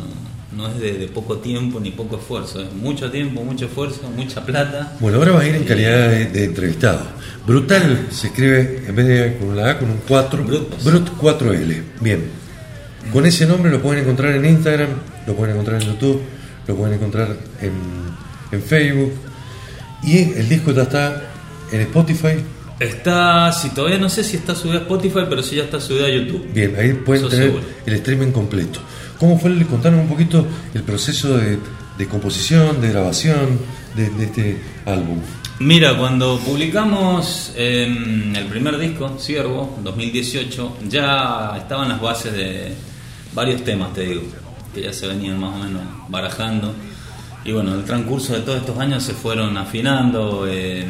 [0.56, 4.46] no es de, de poco tiempo ni poco esfuerzo, es mucho tiempo, mucho esfuerzo, mucha
[4.46, 4.96] plata.
[5.00, 7.02] Bueno, ahora vas a ir en calidad de, de entrevistado.
[7.46, 10.84] Brutal se escribe en vez de con la A con un 4, Brut.
[10.84, 11.82] Brut 4L.
[12.02, 12.24] Bien.
[13.14, 14.90] Con ese nombre lo pueden encontrar en Instagram,
[15.28, 16.22] lo pueden encontrar en YouTube,
[16.68, 17.72] lo pueden encontrar en,
[18.52, 19.12] en Facebook.
[20.04, 21.22] Y el disco ya está
[21.72, 22.36] en Spotify.
[22.80, 26.06] Está, si todavía no sé si está subido a Spotify, pero sí ya está subido
[26.06, 26.46] a YouTube.
[26.54, 27.66] Bien, ahí pueden Eso tener seguro.
[27.86, 28.80] el streaming completo.
[29.20, 29.52] ¿Cómo fue?
[29.52, 31.60] el- Contanos un poquito el proceso de,
[32.08, 33.60] composición, de grabación
[33.96, 35.20] de, este álbum.
[35.60, 37.86] Mira, cuando publicamos eh,
[38.36, 42.74] el primer disco, Ciervo, 2018, ya estaban las bases de
[43.34, 44.24] varios temas, te digo,
[44.74, 46.74] que ya se venían más o menos barajando.
[47.46, 50.46] Y bueno, en el transcurso de todos estos años se fueron afinando.
[50.50, 50.86] eh,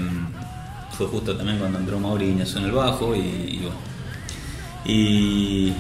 [0.98, 3.76] fue justo también cuando entró Mauriño en el bajo y, y bueno.
[4.86, 5.74] Y,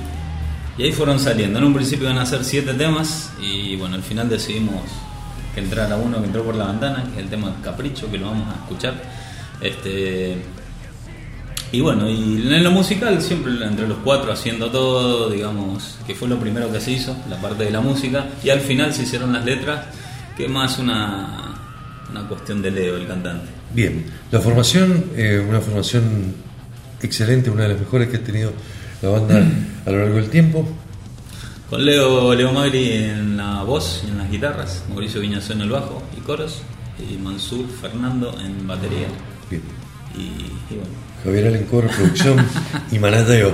[0.77, 1.59] Y ahí fueron saliendo.
[1.59, 4.81] En un principio iban a ser siete temas y bueno, al final decidimos
[5.53, 8.27] que entrara uno que entró por la ventana, que es el tema Capricho, que lo
[8.27, 8.93] vamos a escuchar.
[9.61, 10.35] Este,
[11.71, 16.27] y bueno, y en lo musical siempre entre los cuatro haciendo todo, digamos, que fue
[16.27, 19.33] lo primero que se hizo, la parte de la música, y al final se hicieron
[19.33, 19.85] las letras,
[20.37, 21.53] que más una,
[22.11, 23.47] una cuestión de Leo, el cantante.
[23.73, 26.35] Bien, la formación, eh, una formación
[27.01, 28.53] excelente, una de las mejores que ha tenido
[29.01, 29.43] la banda
[29.85, 30.67] a lo largo del tiempo.
[31.69, 35.69] Con Leo, Leo Magri en la voz y en las guitarras, Mauricio Viñazó en el
[35.69, 36.61] bajo y coros,
[36.99, 39.07] y Mansur Fernando en batería.
[39.49, 39.63] Bien.
[40.15, 40.21] Y,
[40.73, 40.93] y bueno,
[41.23, 42.37] Javier Alencor, producción
[42.91, 43.53] y manateo.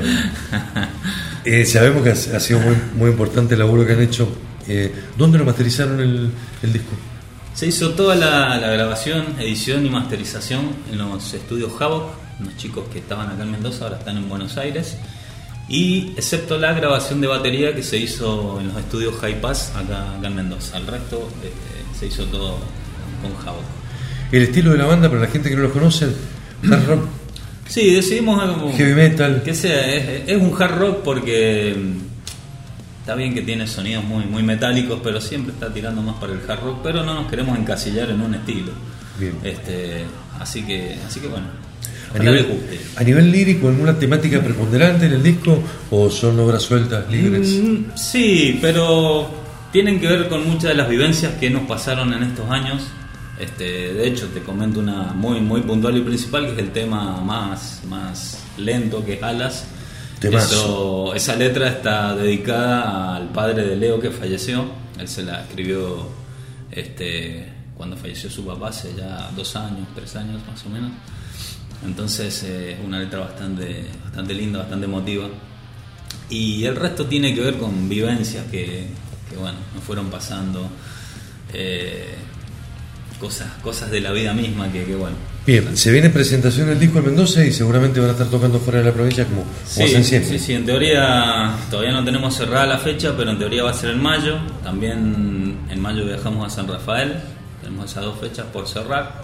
[1.43, 4.27] Eh, sabemos que ha, sido muy, muy importante el laburo que han hecho.
[4.67, 6.29] Eh, ¿Dónde lo masterizaron el,
[6.61, 6.91] el disco?
[7.55, 12.85] Se hizo toda la, la grabación, edición y masterización en los estudios Havoc, unos chicos
[12.91, 14.97] que estaban acá en Mendoza, ahora están en Buenos Aires.
[15.71, 20.17] Y excepto la grabación de batería que se hizo en los estudios High Pass acá,
[20.17, 20.77] acá en Mendoza.
[20.77, 22.57] El resto este, se hizo todo
[23.21, 23.63] con Havoc.
[24.33, 26.07] El estilo de la banda, para la gente que no lo conoce,
[26.69, 27.05] hard rock,
[27.69, 29.43] Sí, decidimos algo heavy metal.
[29.43, 34.25] que sea, es, es un hard rock porque mm, está bien que tiene sonidos muy,
[34.25, 37.57] muy metálicos, pero siempre está tirando más para el hard rock, pero no nos queremos
[37.57, 38.73] encasillar en un estilo.
[39.17, 39.37] Bien.
[39.41, 40.03] Este,
[40.37, 41.47] así que, así que bueno,
[42.13, 42.45] A nivel,
[42.97, 47.47] a nivel lírico, ¿alguna temática preponderante en el disco o son obras sueltas, libres?
[47.61, 49.29] Mm, sí, pero
[49.71, 52.83] tienen que ver con muchas de las vivencias que nos pasaron en estos años.
[53.39, 57.21] Este, de hecho, te comento una muy muy puntual y principal, que es el tema
[57.21, 59.65] más, más lento, que Alas.
[60.53, 64.65] Eso- esa letra está dedicada al padre de Leo que falleció.
[64.99, 66.07] Él se la escribió
[66.71, 70.91] este, cuando falleció su papá, hace ya dos años, tres años más o menos.
[71.85, 75.27] Entonces, eh, una letra bastante, bastante linda, bastante emotiva.
[76.29, 78.87] Y el resto tiene que ver con vivencias que,
[79.29, 80.69] que, bueno, nos fueron pasando.
[81.53, 82.15] eh,
[83.19, 85.15] cosas, cosas de la vida misma que, que, bueno.
[85.45, 88.79] Bien, se viene presentación del disco en Mendoza y seguramente van a estar tocando fuera
[88.79, 90.39] de la provincia como, como Sí, siempre.
[90.39, 93.73] sí, sí, en teoría todavía no tenemos cerrada la fecha, pero en teoría va a
[93.75, 94.37] ser en mayo.
[94.63, 97.13] También en mayo viajamos a San Rafael.
[97.61, 99.20] Tenemos esas dos fechas por cerrar.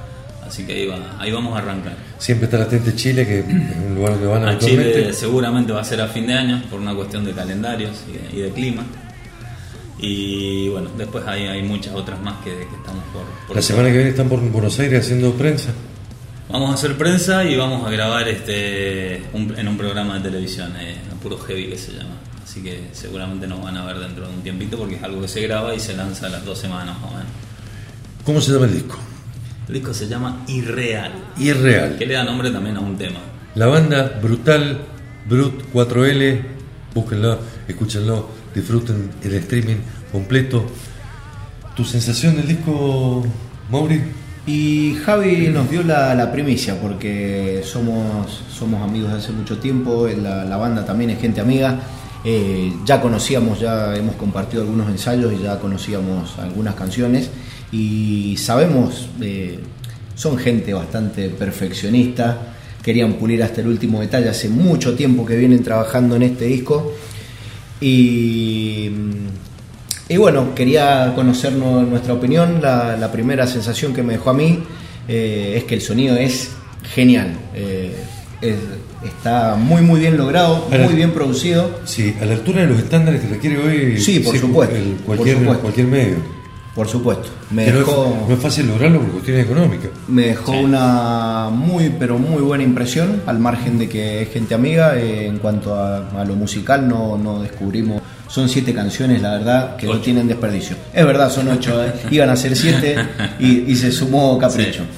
[0.47, 1.95] Así que ahí, va, ahí vamos a arrancar.
[2.17, 4.93] Siempre está latente Chile, que es un lugar donde van A habitualmente.
[5.01, 8.13] Chile seguramente va a ser a fin de año por una cuestión de calendarios y
[8.35, 8.83] de, y de clima.
[9.99, 13.87] Y bueno, después hay, hay muchas otras más que, que estamos por, por La semana
[13.89, 15.69] que viene están por Buenos Aires haciendo prensa.
[16.49, 20.71] Vamos a hacer prensa y vamos a grabar este un- en un programa de televisión,
[20.79, 22.15] eh, Puro Heavy que se llama.
[22.43, 25.27] Así que seguramente nos van a ver dentro de un tiempito porque es algo que
[25.27, 27.31] se graba y se lanza a las dos semanas más o menos.
[28.23, 28.97] ¿Cómo se llama el disco?
[29.67, 31.97] El disco se llama Irreal, Y es real.
[31.97, 33.19] que le da nombre también a un tema.
[33.55, 34.79] La banda Brutal,
[35.27, 36.41] Brut 4L,
[36.93, 39.77] búsquenlo, escúchenlo, disfruten el streaming
[40.11, 40.65] completo.
[41.75, 43.25] ¿Tu sensación del disco,
[43.69, 44.01] Mauri?
[44.45, 50.07] Y Javi nos dio la, la primicia porque somos, somos amigos de hace mucho tiempo,
[50.07, 51.79] la, la banda también es gente amiga.
[52.23, 57.29] Eh, ya conocíamos, ya hemos compartido algunos ensayos y ya conocíamos algunas canciones
[57.71, 59.59] y sabemos, eh,
[60.15, 65.61] son gente bastante perfeccionista, querían pulir hasta el último detalle, hace mucho tiempo que vienen
[65.63, 66.93] trabajando en este disco
[67.81, 68.89] y,
[70.09, 72.59] y bueno, quería conocernos nuestra opinión.
[72.61, 74.59] La, la primera sensación que me dejó a mí
[75.07, 76.51] eh, es que el sonido es
[76.93, 77.33] genial.
[77.53, 77.93] Eh,
[78.41, 78.55] es-
[79.05, 81.81] está muy muy bien logrado, muy bien producido.
[81.85, 85.17] Sí, a la altura de los estándares que requiere hoy Sí, por supuesto, el- por
[85.17, 85.61] cualquier, supuesto.
[85.61, 86.15] cualquier medio.
[86.77, 87.27] Por supuesto.
[87.51, 89.89] Me Que no, es, dejó, no es fácil lograrlo por cuestiones económicas.
[90.07, 90.59] me dejó Sí.
[90.59, 94.95] una muy pero muy buena impresión, al margen de que es gente amiga.
[94.97, 98.01] eh, en cuanto a, a lo musical no, no descubrimos.
[98.29, 100.75] Son siete canciones, la verdad, que no tienen desperdicio.
[100.93, 101.83] Es verdad, son ocho.
[101.83, 101.91] eh.
[102.11, 102.95] Iban a ser siete
[103.39, 104.83] y, y se sumó Capricho.
[104.83, 104.89] Sí.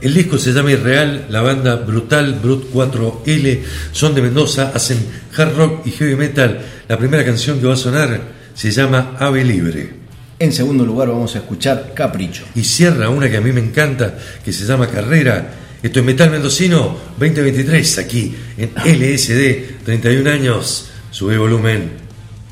[0.00, 3.60] El disco se llama Irreal, la banda Brutal, Brut 4L,
[3.92, 4.98] son de Mendoza, hacen
[5.38, 6.58] hard rock y heavy metal.
[6.88, 8.20] La primera canción que va a sonar
[8.52, 10.01] se llama Ave Libre.
[10.42, 12.42] En segundo lugar vamos a escuchar Capricho.
[12.56, 15.52] Y cierra una que a mí me encanta, que se llama Carrera.
[15.80, 20.88] Esto es Metal Mendocino 2023, aquí en LSD, 31 años.
[21.12, 21.92] Sube volumen,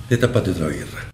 [0.08, 1.09] destapate otra birra.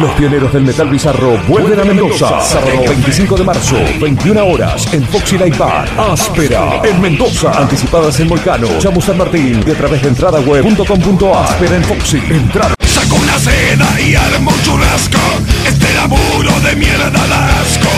[0.00, 2.40] Los pioneros del metal bizarro vuelven a Mendoza.
[2.40, 5.88] Sábado 25 de marzo, 21 horas, en Foxy Light Bar.
[5.98, 7.50] Áspera, en Mendoza.
[7.50, 11.44] Anticipadas en Volcano, Chamu San Martín y a través de entradaweb.com.ar.
[11.44, 12.18] Áspera en Foxy.
[12.30, 12.74] Entrada.
[12.86, 15.18] Saco una seda y armo un churrasco.
[15.66, 17.88] Este laburo de mierda da asco.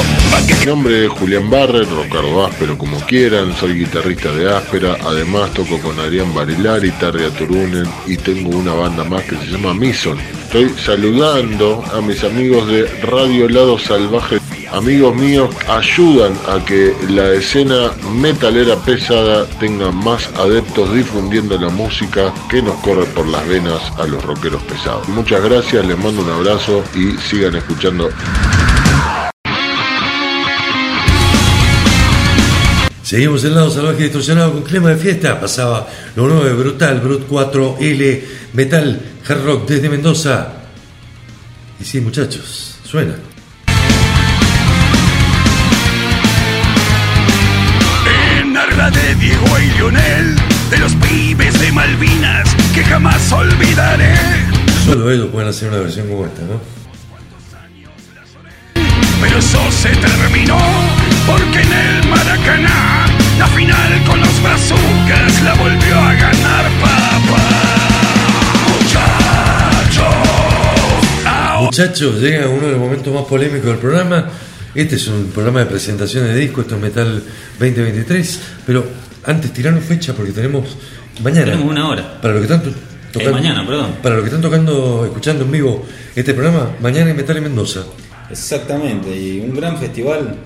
[0.59, 5.79] Mi nombre es Julián Barrer, Rocardo Áspero como quieran, soy guitarrista de Áspera, además toco
[5.81, 10.19] con Adrián Barilari, Tarria Turunen y tengo una banda más que se llama Mison.
[10.53, 14.41] Estoy saludando a mis amigos de Radio Lado Salvaje.
[14.73, 22.35] Amigos míos, ayudan a que la escena metalera pesada tenga más adeptos difundiendo la música
[22.51, 25.09] que nos corre por las venas a los rockeros pesados.
[25.11, 28.11] Muchas gracias, les mando un abrazo y sigan escuchando
[33.05, 35.41] Seguimos el lado salvaje distorsionado con clima de fiesta.
[35.41, 38.21] Pasaba lo nuevo de Brutal, Brut 4L,
[38.53, 39.01] Metal,
[39.31, 40.49] Hard Rock desde Mendoza.
[41.79, 43.15] Y sí, muchachos, suena.
[48.41, 50.37] en arla de Diego y Lionel.
[50.71, 54.17] De los pibes de Malvinas que jamás olvidaré.
[54.85, 56.61] Solo ellos pueden hacer una versión como esta, ¿no?
[59.21, 60.59] Pero eso se terminó
[61.27, 63.07] porque en el Maracaná
[63.39, 67.50] la final con los brazucas la volvió a ganar papá.
[71.65, 74.29] Muchachos, llega uno de los momentos más polémicos del programa.
[74.75, 77.23] Este es un programa de presentación de disco, esto es Metal
[77.59, 78.41] 2023.
[78.67, 78.85] Pero
[79.25, 80.77] antes tirarnos fecha porque tenemos
[81.23, 81.47] mañana.
[81.53, 82.21] Tenemos una hora.
[82.21, 83.97] Para lo que están to- Eh, mañana, perdón.
[84.03, 85.85] Para lo que están tocando, escuchando en vivo
[86.15, 87.81] este programa, mañana en Metal en Mendoza.
[88.31, 90.37] Exactamente, y un gran festival,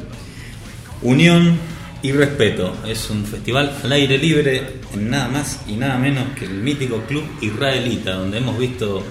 [1.02, 1.58] unión
[2.02, 2.74] y respeto.
[2.86, 4.62] Es un festival al aire libre
[4.94, 9.04] en nada más y nada menos que el mítico club israelita, donde hemos visto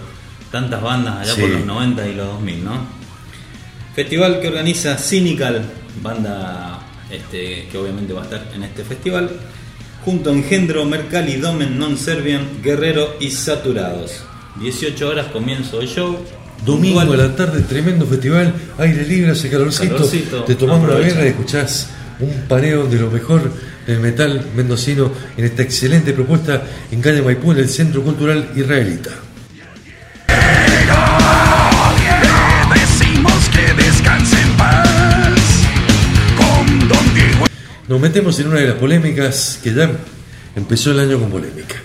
[0.53, 1.41] tantas bandas allá Sí.
[1.41, 2.85] por los 90 y los 2000, ¿no?
[3.95, 5.65] Festival que organiza Cynical,
[6.01, 6.79] banda
[7.09, 9.31] este, que obviamente va a estar en este festival,
[10.05, 14.21] junto a Engendro, Mercalli, Domen, Non Serbian, Guerrero y Saturados.
[14.61, 16.17] 18 horas comienzo el show.
[16.63, 21.25] Domingo a la tarde, tremendo festival, aire libre, hace calorcito, Calorcito, te tomás una birra
[21.25, 21.89] y escuchás
[22.19, 23.51] un paneo de lo mejor
[23.87, 29.32] del metal mendocino en esta excelente propuesta en calle Maipú, en el Centro Cultural Israelita.
[37.87, 39.91] Nos metemos en una de las polémicas que ya
[40.55, 41.75] empezó el año con polémica.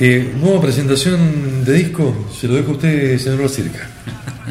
[0.00, 3.88] Eh, nueva presentación de disco, se lo dejo a usted, señor Circa.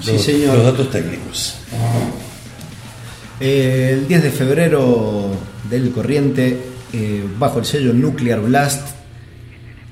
[0.03, 0.55] Sí, Los- señor.
[0.57, 1.55] Los datos técnicos.
[3.39, 5.31] Eh, el 10 de febrero
[5.69, 6.57] del corriente,
[6.91, 8.89] eh, bajo el sello Nuclear Blast,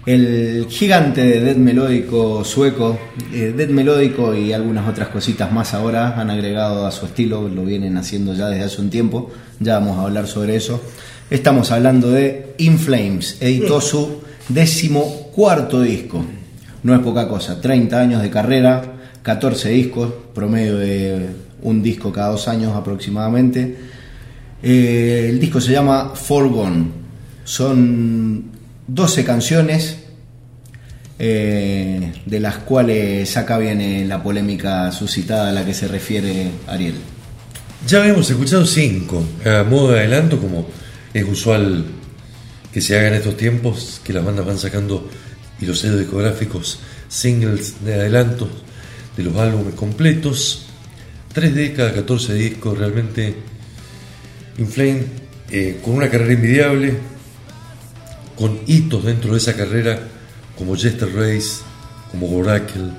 [0.05, 2.99] el gigante de death melódico sueco,
[3.33, 7.63] eh, death melódico y algunas otras cositas más ahora han agregado a su estilo, lo
[7.63, 10.81] vienen haciendo ya desde hace un tiempo, ya vamos a hablar sobre eso.
[11.29, 16.23] Estamos hablando de In Flames, editó su décimo cuarto disco,
[16.83, 18.83] no es poca cosa, 30 años de carrera,
[19.21, 21.27] 14 discos, promedio de
[21.61, 23.77] un disco cada dos años aproximadamente.
[24.61, 26.87] Eh, el disco se llama Forgone.
[27.45, 28.52] Son
[28.87, 29.97] 12 canciones,
[31.19, 36.95] eh, de las cuales acá viene la polémica suscitada a la que se refiere Ariel.
[37.87, 40.67] Ya habíamos escuchado cinco, a modo de adelanto, como
[41.13, 41.85] es usual
[42.71, 45.07] que se haga en estos tiempos, que las bandas van sacando
[45.59, 48.49] y los sellos discográficos singles de adelanto
[49.15, 50.65] de los álbumes completos.
[51.33, 53.35] 3 de cada 14 discos, realmente
[54.57, 55.03] Inflame,
[55.51, 56.93] eh, con una carrera envidiable,
[58.37, 59.99] con hitos dentro de esa carrera,
[60.57, 61.61] como Jester Race,
[62.11, 62.91] como Oracle,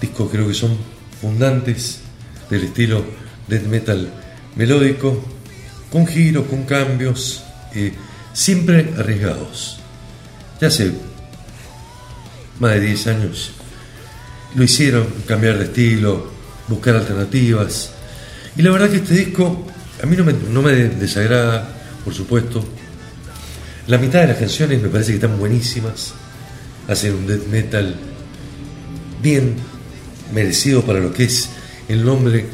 [0.00, 0.76] discos creo que son
[1.20, 2.00] fundantes
[2.50, 3.04] del estilo
[3.48, 4.08] death metal
[4.56, 5.22] melódico,
[5.90, 7.44] con giros, con cambios,
[7.74, 7.92] eh,
[8.32, 9.78] siempre arriesgados.
[10.60, 10.92] Ya hace
[12.60, 13.52] más de 10 años
[14.54, 16.30] lo hicieron, cambiar de estilo,
[16.68, 17.90] buscar alternativas.
[18.56, 19.66] Y la verdad que este disco
[20.02, 21.68] a mí no me, no me desagrada,
[22.04, 22.64] por supuesto.
[23.86, 26.14] La mitad de las canciones me parece que están buenísimas.
[26.88, 27.94] Hacen un death metal
[29.22, 29.56] bien
[30.32, 31.50] merecido para lo que es
[31.88, 32.46] el nombre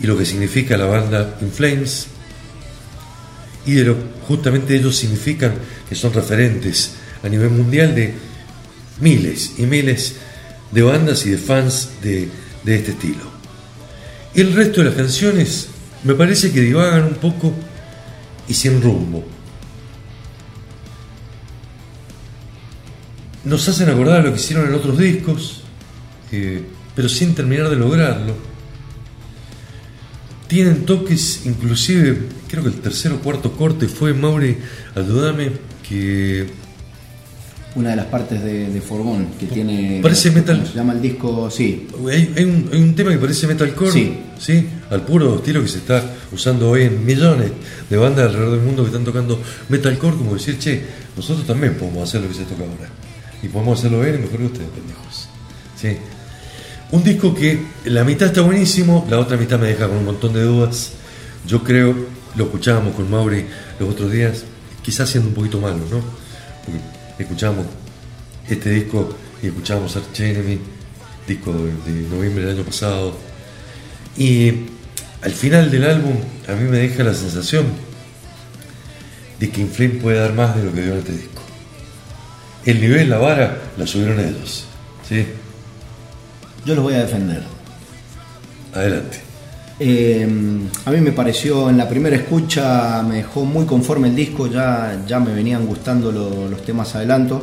[0.00, 2.06] y lo que significa la banda In Flames.
[3.66, 3.96] Y de lo
[4.28, 5.54] justamente ellos significan
[5.88, 6.92] que son referentes
[7.24, 8.14] a nivel mundial de
[9.00, 10.14] miles y miles
[10.70, 12.28] de bandas y de fans de,
[12.62, 13.38] de este estilo.
[14.34, 15.68] El resto de las canciones
[16.04, 17.52] me parece que divagan un poco
[18.46, 19.37] y sin rumbo.
[23.48, 25.62] Nos hacen acordar lo que hicieron en otros discos,
[26.32, 26.62] eh,
[26.94, 28.34] pero sin terminar de lograrlo.
[30.46, 32.18] Tienen toques, inclusive,
[32.48, 34.56] creo que el tercer o cuarto corte fue Mauri,
[34.94, 35.50] ayúdame,
[35.86, 36.46] que
[37.74, 40.00] Una de las partes de, de Forgón que tiene.
[40.02, 40.66] Parece ¿cómo metal.
[40.66, 41.86] Se llama el disco, sí.
[42.10, 44.18] Hay, hay un, hay un tema que parece metalcore, Sí.
[44.38, 44.66] ¿sí?
[44.90, 47.50] al puro estilo que se está usando hoy en millones
[47.88, 50.82] de bandas alrededor del mundo que están tocando metalcore, como decir, che,
[51.16, 52.88] nosotros también podemos hacer lo que se toca ahora.
[53.42, 55.28] Y podemos hacerlo bien y mejor que ustedes, pendejos.
[55.76, 55.96] ¿Sí?
[56.90, 60.32] Un disco que la mitad está buenísimo, la otra mitad me deja con un montón
[60.32, 60.92] de dudas.
[61.46, 61.94] Yo creo,
[62.34, 63.44] lo escuchábamos con Mauri
[63.78, 64.44] los otros días,
[64.82, 66.00] quizás siendo un poquito malo, ¿no?
[66.64, 66.80] Porque
[67.18, 67.66] escuchamos
[68.48, 70.58] este disco y escuchamos Arch Enemy,
[71.26, 73.16] disco de, de noviembre del año pasado.
[74.16, 74.66] Y
[75.22, 76.14] al final del álbum
[76.48, 77.66] a mí me deja la sensación
[79.38, 81.37] de que Inflame puede dar más de lo que dio en este disco.
[82.64, 84.66] El nivel, la vara, la subieron ellos.
[85.08, 85.26] ¿sí?
[86.64, 87.42] Yo los voy a defender.
[88.74, 89.20] Adelante.
[89.80, 90.28] Eh,
[90.84, 95.02] a mí me pareció en la primera escucha, me dejó muy conforme el disco, ya,
[95.06, 97.42] ya me venían gustando lo- los temas adelanto.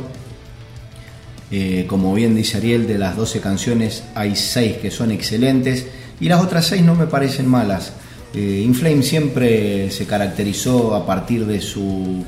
[1.50, 5.86] Eh, como bien dice Ariel, de las 12 canciones hay 6 que son excelentes
[6.20, 7.92] y las otras 6 no me parecen malas.
[8.34, 12.24] Eh, Inflame siempre se caracterizó a partir de su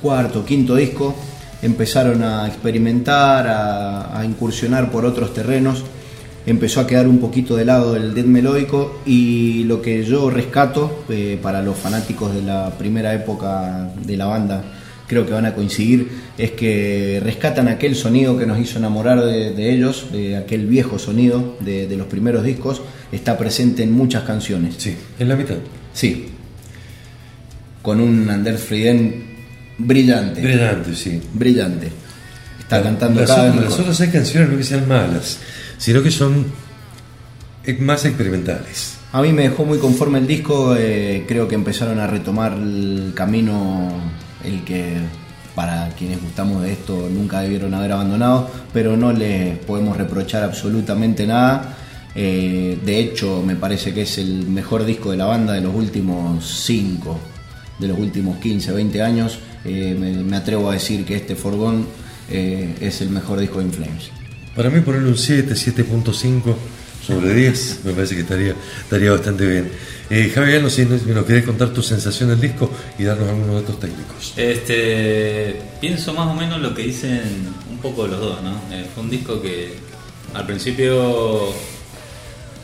[0.00, 1.14] cuarto, quinto disco,
[1.62, 5.84] empezaron a experimentar, a, a incursionar por otros terrenos.
[6.44, 11.04] Empezó a quedar un poquito de lado el death melódico y lo que yo rescato
[11.08, 14.64] eh, para los fanáticos de la primera época de la banda
[15.06, 16.08] creo que van a coincidir
[16.38, 20.98] es que rescatan aquel sonido que nos hizo enamorar de, de ellos de aquel viejo
[20.98, 22.82] sonido de, de los primeros discos.
[23.12, 24.76] Está presente en muchas canciones.
[24.78, 25.56] Sí, en la mitad.
[25.92, 26.28] sí.
[27.82, 29.31] Con un Anders Frieden
[29.86, 31.20] brillante Brillante, sí.
[31.34, 31.90] brillante
[32.58, 35.38] está cantando las, cada vez otras- mejor las otras seis canciones no que sean malas,
[35.78, 36.46] sino que son
[37.80, 38.94] más experimentales.
[39.12, 43.12] A mí me dejó muy conforme el disco, eh, creo que empezaron a retomar el
[43.14, 43.90] camino,
[44.42, 44.94] el que
[45.54, 51.26] para quienes gustamos de esto nunca debieron haber abandonado, pero no les podemos reprochar absolutamente
[51.26, 51.76] nada.
[52.14, 55.74] Eh, de hecho, me parece que es el mejor disco de la banda de los
[55.74, 57.18] últimos 5,
[57.78, 59.38] de los últimos 15, 20 años.
[59.64, 61.86] Eh, me, me atrevo a decir que este Forgón
[62.30, 64.10] eh, es el mejor disco de Inflames.
[64.54, 66.54] Para mí ponerle un 7, 7.5
[67.06, 69.70] sobre 10 me parece que estaría, estaría bastante bien.
[70.08, 73.62] Eh, Javier, no sé, si nos querés contar tu sensación del disco y darnos algunos
[73.62, 74.34] datos técnicos.
[74.36, 77.22] Este, pienso más o menos lo que dicen
[77.70, 78.52] un poco los dos, ¿no?
[78.70, 79.74] Eh, fue un disco que
[80.34, 81.52] al principio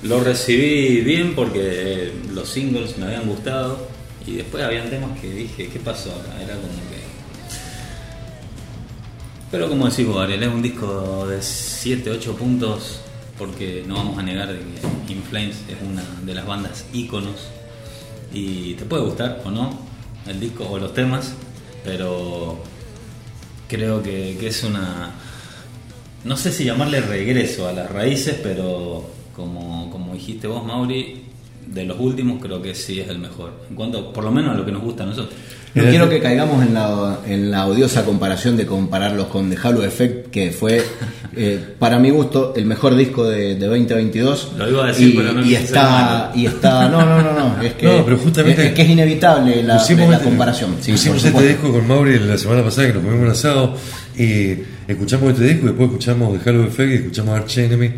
[0.02, 3.88] lo recibí bien porque los singles me habían gustado
[4.26, 6.42] y después habían temas que dije, ¿qué pasó acá?
[6.42, 6.98] Era como que...
[9.50, 13.00] Pero como decís vos, Ariel, es un disco de 7, 8 puntos
[13.38, 14.48] porque no vamos a negar
[15.06, 17.48] que In Flames es una de las bandas íconos
[18.32, 19.78] y te puede gustar o no
[20.26, 21.32] el disco o los temas,
[21.84, 22.62] pero
[23.68, 25.12] creo que, que es una...
[26.24, 31.27] No sé si llamarle regreso a las raíces, pero como, como dijiste vos, Mauri,
[31.72, 33.52] de los últimos creo que sí es el mejor.
[33.70, 35.34] En cuanto, por lo menos a lo que nos gusta a nosotros.
[35.74, 39.84] No quiero que caigamos en la, en la odiosa comparación de compararlos con The Halo
[39.84, 40.82] Effect, que fue,
[41.36, 44.52] eh, para mi gusto, el mejor disco de, de 2022.
[44.56, 47.62] Lo iba a decir, y, pero no y está, y está, no, no, no, no,
[47.62, 50.76] es que, No, pero justamente- es, es que es inevitable la, Pusimos la este- comparación.
[50.80, 53.74] Sí, pusimos este disco con Mauri la semana pasada que nos comimos un asado
[54.16, 54.54] y
[54.88, 57.90] escuchamos este disco y después escuchamos The Halo Effect y escuchamos Arch Enemy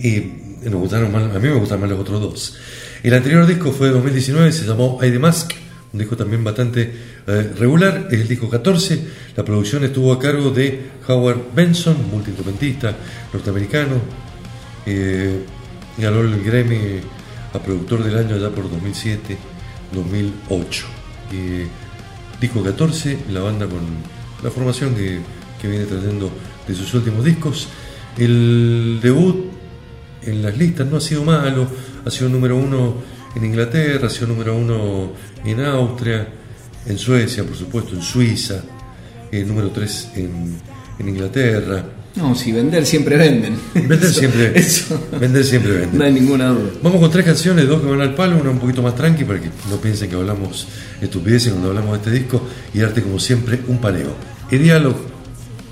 [0.00, 0.22] y
[0.64, 2.56] nos gustaron más, a mí me gustan más los otros dos.
[3.02, 5.52] El anterior disco fue de 2019, se llamó I The Mask,
[5.92, 6.92] un disco también bastante
[7.26, 9.00] eh, regular, es el disco 14,
[9.36, 12.96] la producción estuvo a cargo de Howard Benson, multiinstrumentista
[13.32, 14.00] norteamericano,
[14.84, 15.44] eh,
[15.96, 17.00] ganó el Grammy
[17.52, 19.38] a productor del año ya por 2007,
[19.92, 20.86] 2008.
[21.32, 21.66] Eh,
[22.40, 23.80] disco 14, la banda con
[24.42, 25.20] la formación que,
[25.62, 26.32] que viene trayendo
[26.66, 27.68] de sus últimos discos.
[28.16, 29.52] El debut
[30.22, 31.68] en las listas no ha sido malo,
[32.08, 32.94] ha sido número uno
[33.36, 35.12] en Inglaterra, ha sido número uno
[35.44, 36.26] en Austria,
[36.86, 38.62] en Suecia, por supuesto, en Suiza,
[39.30, 40.56] eh, número 3 en,
[40.98, 41.84] en Inglaterra.
[42.16, 43.56] No, si vender siempre venden.
[43.74, 45.96] Vender Eso- siempre, eso vender siempre vende.
[45.98, 46.70] no hay ninguna duda.
[46.82, 49.40] Vamos con tres canciones, dos que van al palo, una un poquito más tranqui para
[49.40, 50.66] que no piensen que hablamos
[51.00, 52.42] estupideces cuando hablamos de este disco
[52.74, 54.14] y darte como siempre un paneo.
[54.50, 54.98] El diálogo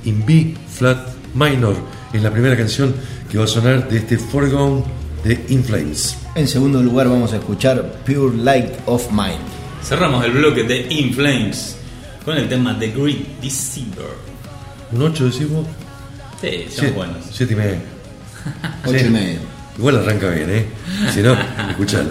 [0.05, 1.74] in B flat minor
[2.12, 2.95] es la primera canción
[3.30, 4.84] que va a sonar de este Foregone
[5.25, 6.17] de In Flames.
[6.35, 9.39] En segundo lugar vamos a escuchar Pure Light of Mine.
[9.83, 11.77] Cerramos el bloque de In Flames
[12.25, 14.07] con el tema The Great Deceiver.
[14.93, 15.67] Un 8 decimos,
[16.41, 17.17] Sí, son buenos.
[17.33, 17.77] siete y medio.
[18.85, 19.05] Ocho Sí.
[19.07, 19.39] y medio.
[19.79, 20.67] Igual arranca bien, ¿eh?
[21.12, 21.37] Si no,
[21.71, 22.11] escuchalo.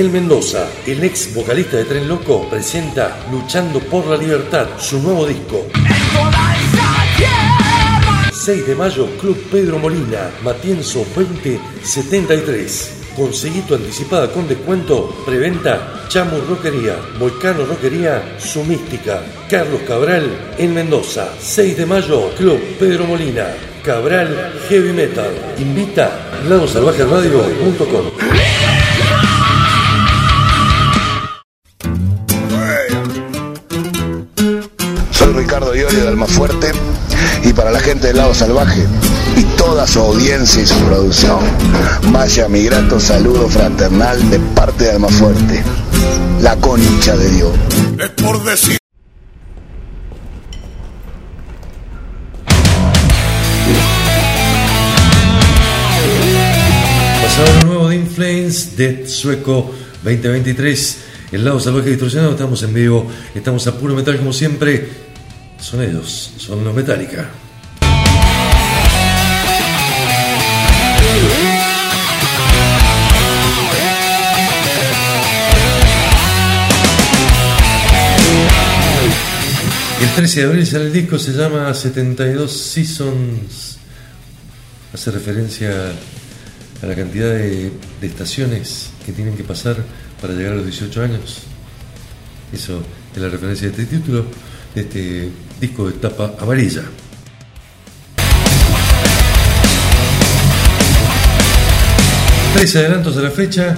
[0.00, 0.68] En Mendoza.
[0.86, 5.66] El ex vocalista de Tren Loco presenta Luchando por la Libertad, su nuevo disco.
[8.32, 12.92] 6 de mayo, Club Pedro Molina, Matienzo 2073.
[13.16, 20.74] Conseguí tu anticipada con descuento, preventa, Chamu Roquería, Volcano Roquería, Su Mística, Carlos Cabral en
[20.74, 21.30] Mendoza.
[21.40, 23.48] 6 de mayo, Club Pedro Molina,
[23.82, 25.32] Cabral Heavy Metal.
[25.58, 28.57] Invita ladosalvajeradio.com.
[35.58, 36.70] Ricardo Iori de Almafuerte
[37.42, 38.86] y para la gente del lado salvaje
[39.36, 41.40] y toda su audiencia y su producción,
[42.12, 45.64] vaya mi grato saludo fraternal de parte de Almafuerte,
[46.42, 47.50] la concha de Dios.
[47.98, 48.78] Es por decir.
[57.20, 59.72] Pasado lo nuevo de Inflames, Dead Sueco
[60.04, 60.98] 2023.
[61.32, 65.07] El lado salvaje distorsionado, estamos en vivo, estamos a puro metal como siempre.
[65.60, 67.28] Son ellos, son los Metallica.
[80.00, 83.78] El 13 de abril sale el disco, se llama 72 Seasons.
[84.94, 85.92] Hace referencia
[86.82, 87.72] a la cantidad de,
[88.02, 89.76] estaciones que tienen que pasar
[90.20, 91.38] para llegar a los 18 años.
[92.52, 92.80] Eso
[93.14, 94.26] es la referencia de este título,
[94.74, 95.30] de este
[95.60, 96.82] disco de tapa amarilla.
[102.54, 103.76] Tres adelantos a la fecha.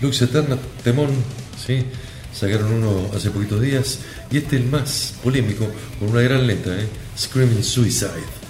[0.00, 1.10] Lux Eterna, Temón,
[1.64, 1.84] ¿sí?
[2.32, 3.98] sacaron uno hace poquitos días.
[4.30, 5.66] Y este el más polémico,
[5.98, 6.88] con una gran letra, ¿eh?
[7.16, 8.44] Screaming Suicide.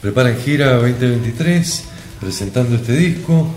[0.00, 1.84] Preparan gira 2023
[2.20, 3.54] presentando este disco,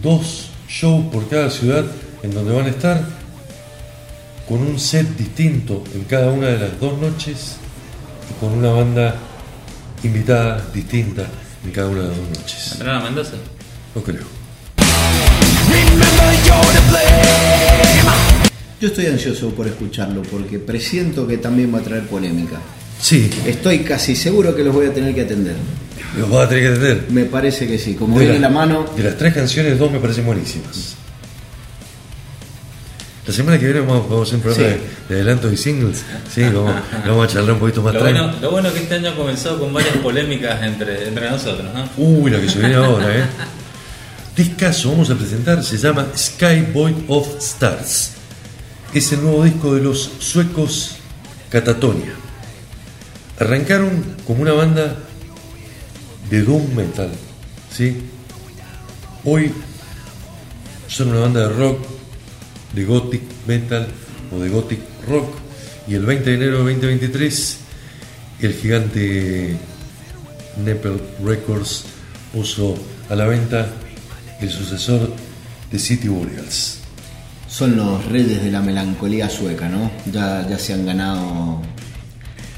[0.00, 1.84] dos shows por cada ciudad
[2.22, 3.04] en donde van a estar,
[4.48, 7.56] con un set distinto en cada una de las dos noches
[8.30, 9.16] y con una banda
[10.02, 11.26] invitada distinta
[11.64, 12.70] en cada una de las dos noches.
[12.78, 13.34] ¿Vendrán a Mendoza?
[13.94, 14.42] No creo.
[18.80, 22.58] Yo estoy ansioso por escucharlo porque presiento que también va a traer polémica.
[23.00, 25.56] Sí, Estoy casi seguro que los voy a tener que atender.
[26.16, 27.06] Los vas a tener que entender.
[27.10, 27.94] Me parece que sí.
[27.94, 30.96] Como De viene la- la mano, De las tres canciones, dos me parecen buenísimas.
[33.26, 34.80] La semana que viene vamos, vamos a hacer un programa Sí.
[35.08, 36.02] de, de adelantos y singles.
[36.34, 36.74] Sí, vamos,
[37.06, 39.14] vamos a charlar un poquito más Lo bueno, lo bueno es que este año ha
[39.14, 41.88] comenzado con varias polémicas entre, entre nosotros, ¿no?
[41.98, 43.24] Uy, la que se viene ahora, ¿eh?
[44.36, 48.12] Discaso vamos a presentar, se llama Sky Void of Stars.
[48.92, 50.96] Es el nuevo disco de los suecos
[51.48, 52.12] Catatonia.
[53.38, 54.96] Arrancaron como una banda
[56.32, 57.10] de doom metal,
[57.70, 57.94] ¿sí?
[59.22, 59.52] Hoy
[60.88, 61.78] son una banda de rock,
[62.72, 63.86] de gothic metal
[64.34, 65.28] o de gothic rock.
[65.86, 67.58] Y el 20 de enero de 2023,
[68.40, 69.58] el gigante
[70.64, 71.84] Nepal Records
[72.32, 72.78] puso
[73.10, 73.68] a la venta
[74.40, 75.12] el sucesor
[75.70, 76.78] de City Burials.
[77.46, 79.90] son los reyes de la melancolía sueca, ¿no?
[80.10, 81.60] Ya, ya se han ganado.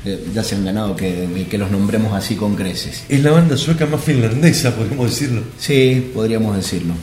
[0.05, 3.05] Eh, Ya se han ganado que, que los nombremos así con creces.
[3.09, 5.43] Es la banda sueca más finlandesa, podemos decirlo.
[5.59, 6.95] Sí, podríamos decirlo.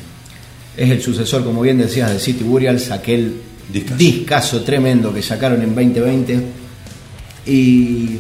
[0.78, 3.36] Es el sucesor, como bien decías, de City Burials, aquel
[3.72, 3.98] Discazo.
[3.98, 6.40] discazo tremendo que sacaron en 2020.
[7.46, 8.18] Y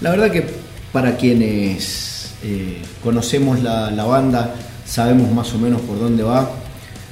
[0.00, 0.44] la verdad que
[0.92, 4.54] para quienes eh, conocemos la, la banda,
[4.86, 6.50] sabemos más o menos por dónde va.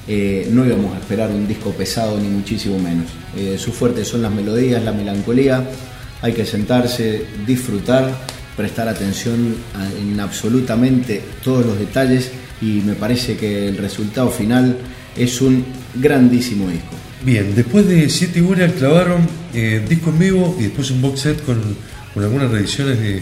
[0.07, 3.07] eh, no íbamos a esperar un disco pesado ni muchísimo menos.
[3.37, 5.63] Eh, su fuerte son las melodías, la melancolía.
[6.23, 8.09] Hay que sentarse, disfrutar,
[8.55, 9.55] prestar atención
[9.99, 12.31] en absolutamente todos los detalles
[12.61, 14.77] y me parece que el resultado final
[15.17, 16.95] es un grandísimo disco.
[17.25, 21.45] Bien, después de City Burials clavaron eh, disco en vivo y después un box set
[21.45, 21.61] con,
[22.15, 23.21] algunas reediciones de,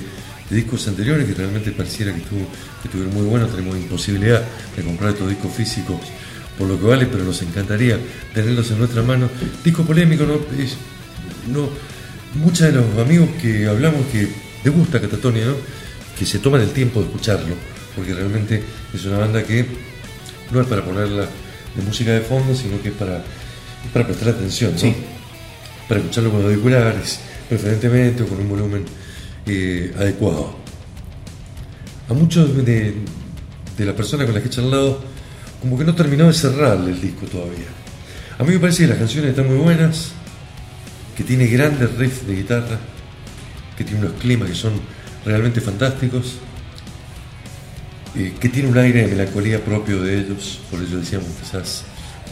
[0.49, 2.45] de discos anteriores que realmente pareciera que, estuvo,
[2.81, 3.49] que estuvieron muy buenos.
[3.51, 4.43] Tenemos imposibilidad
[4.77, 5.97] de comprar estos discos físicos
[6.55, 7.97] por lo que vale, pero nos encantaría
[8.31, 9.27] tenerlos en nuestra mano.
[9.63, 10.35] Disco polémico, ¿no?
[10.61, 10.77] Es-
[11.51, 11.69] no
[12.35, 14.27] muchos de los amigos que hablamos que
[14.63, 15.55] les gusta Catatonia, ¿no?
[16.17, 17.55] que se toman el tiempo de escucharlo,
[17.95, 18.61] porque realmente
[18.93, 19.65] es una banda que
[20.51, 21.25] no es para ponerla
[21.75, 24.79] de música de fondo, sino que es para, es para prestar atención, ¿no?
[24.79, 24.93] Sí.
[25.87, 28.85] para escucharlo con auriculares, preferentemente o con un volumen
[29.45, 30.55] eh, adecuado.
[32.09, 32.93] A muchos de,
[33.77, 35.01] de las personas con las que he charlado,
[35.61, 37.67] como que no terminó de cerrarle el disco todavía.
[38.37, 40.11] A mí me parece que las canciones están muy buenas,
[41.21, 42.79] que tiene grandes riffs de guitarra,
[43.77, 44.73] que tiene unos climas que son
[45.23, 46.39] realmente fantásticos,
[48.15, 51.83] eh, que tiene un aire de melancolía propio de ellos, por eso decíamos quizás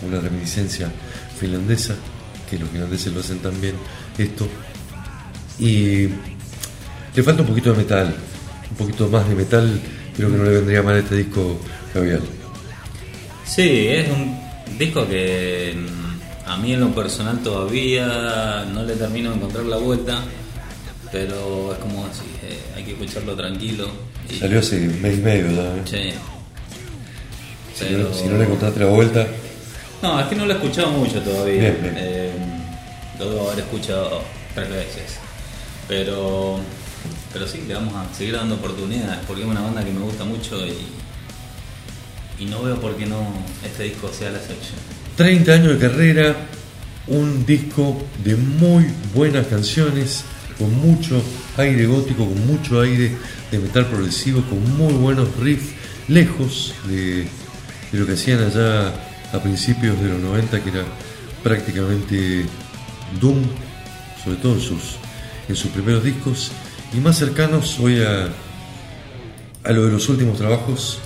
[0.02, 0.91] una reminiscencia
[1.40, 1.94] finlandesa,
[2.49, 3.76] que los finlandeses lo hacen también
[4.18, 4.48] esto,
[5.60, 6.07] y
[7.16, 8.16] le falta un poquito de metal,
[8.72, 9.80] un poquito más de metal,
[10.16, 11.61] creo que no le vendría mal a este disco
[11.94, 12.22] Gabriel.
[13.45, 14.36] Sí, es un
[14.80, 16.09] disco que mm,
[16.49, 20.19] a mí en lo personal todavía no le termino de encontrar la vuelta,
[21.11, 23.89] pero es como así, eh, hay que escucharlo tranquilo.
[24.30, 25.81] y- Salió hace mes y medio ya, ¿eh?
[25.85, 26.11] Sí.
[27.76, 29.27] Si, Pero- no, si no le encontraste la vuelta,
[30.01, 31.59] No, es que no lo he escuchado mucho todavía.
[31.61, 31.95] Bien, bien.
[31.97, 32.31] Eh,
[33.19, 34.21] lo debo haber escuchado
[34.55, 35.17] tres veces.
[35.89, 36.57] Pero,
[37.34, 40.23] pero sí, le vamos a seguir dando oportunidades porque es una banda que me gusta
[40.23, 40.73] mucho y,
[42.39, 43.17] y no veo por qué no
[43.65, 44.80] este disco sea la excepción.
[45.20, 46.34] 30 años de carrera,
[47.08, 50.24] un disco de muy buenas canciones,
[50.58, 51.22] con mucho
[51.58, 53.12] aire gótico, con mucho aire
[53.52, 55.74] de metal progresivo, con muy buenos riffs,
[56.08, 57.28] lejos de,
[57.91, 58.94] lo que hacían allá
[59.34, 60.86] a principios de los 90, que era
[61.44, 62.46] prácticamente
[63.20, 63.44] Doom,
[64.24, 64.96] sobre todo en sus,
[65.50, 66.54] en sus primeros discos,
[66.94, 68.30] y más cercanos hoy a,
[69.66, 71.00] a lo de los últimos trabajos,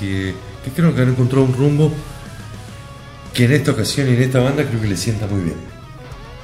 [0.00, 0.34] que
[0.74, 1.92] creo que han encontrado un rumbo
[3.34, 5.56] que en esta ocasión y en esta banda creo que le sienta muy bien.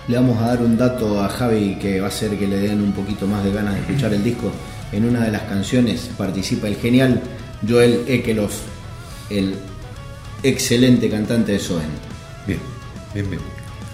[0.08, 2.80] Le vamos a dar un dato a Javi que va a hacer que le den
[2.80, 4.50] un poquito más de ganas de escuchar el disco.
[4.90, 7.20] En una de las canciones participa el genial
[7.68, 8.54] Joel Ekelof,
[9.28, 9.54] el
[10.42, 11.88] excelente cantante de Soen,
[12.46, 12.58] Bien,
[13.12, 13.42] bien, bien.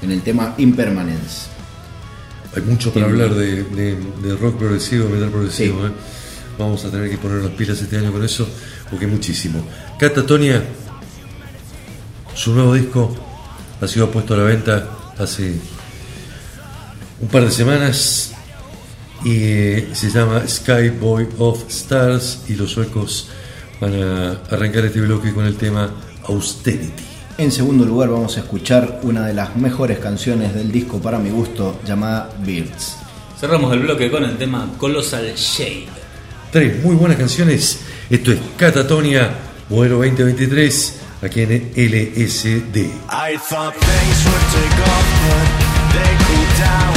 [0.02, 1.48] en el tema Impermanence.
[2.54, 3.20] Hay mucho para Bien.
[3.22, 5.80] hablar de, de- de rock progresivo, metal progresivo.
[5.80, 5.86] Sí.
[5.88, 5.92] ¿eh?
[6.56, 8.48] Vamos a tener que poner las pilas este año con eso,
[8.88, 9.64] porque muchísimo.
[9.98, 10.62] Catatonia,
[12.34, 13.14] su nuevo disco
[13.80, 14.88] ha sido puesto a la venta
[15.18, 15.54] hace
[17.20, 18.32] un par de semanas
[19.24, 23.28] y eh, se llama Sky Boy of Stars y los suecos
[23.80, 25.90] van a arrancar este bloque con el tema
[26.24, 27.04] Austerity.
[27.38, 31.30] En segundo lugar vamos a escuchar una de las mejores canciones del disco para mi
[31.30, 32.96] gusto llamada Birds.
[33.38, 35.86] Cerramos el bloque con el tema Colossal Shade.
[36.52, 37.80] Tres muy buenas canciones.
[38.08, 39.30] Esto es Catatonia,
[39.68, 42.76] modelo 2023, aquí en LSD.
[43.10, 45.48] I thought things would take off, but
[45.94, 46.93] they cooled down.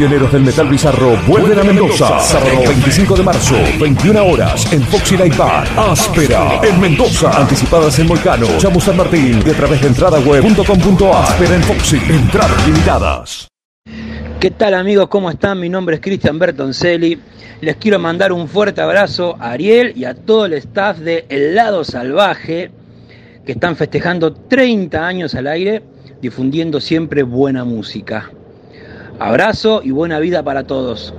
[0.00, 2.18] Pioneros del metal bizarro vuelven a Mendoza.
[2.20, 5.68] Sábado 25 de marzo, 21 horas, en Foxy Light Bar.
[5.76, 6.58] Áspera.
[6.62, 7.38] En Mendoza.
[7.38, 11.24] Anticipadas en Molcano, Chamu San Martín y a través de entradaweb.com.ar.
[11.24, 11.98] Áspera en Foxy.
[12.08, 13.48] Entradas limitadas.
[14.40, 15.08] ¿Qué tal amigos?
[15.08, 15.60] ¿Cómo están?
[15.60, 17.20] Mi nombre es Cristian Bertoncelli.
[17.60, 21.54] Les quiero mandar un fuerte abrazo a Ariel y a todo el staff de El
[21.54, 22.70] Lado Salvaje
[23.44, 25.82] que están festejando 30 años al aire,
[26.22, 28.30] difundiendo siempre buena música.
[29.20, 31.12] Abrazo y buena vida para todos.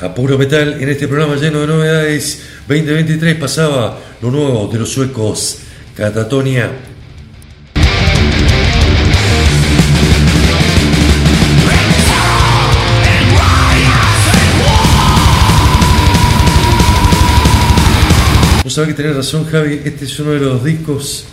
[0.00, 4.92] A puro metal, en este programa lleno de novedades, 2023 pasaba lo nuevo de los
[4.92, 5.62] suecos,
[5.96, 6.70] Catatonia.
[18.70, 19.80] Vos sabés que tenés razón, Javi.
[19.84, 21.24] Este es uno de los discos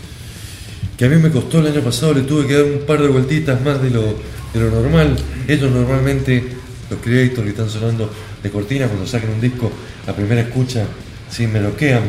[0.97, 2.15] que a mí me costó el año pasado.
[2.15, 4.15] Le tuve que dar un par de vueltitas más de lo,
[4.55, 5.15] normal.
[5.47, 6.43] Ellos normalmente,
[6.89, 8.11] los creators que están sonando
[8.41, 9.71] de cortina, cuando sacan un disco
[10.07, 10.87] a primera escucha,
[11.29, 12.05] sí, me bloquean.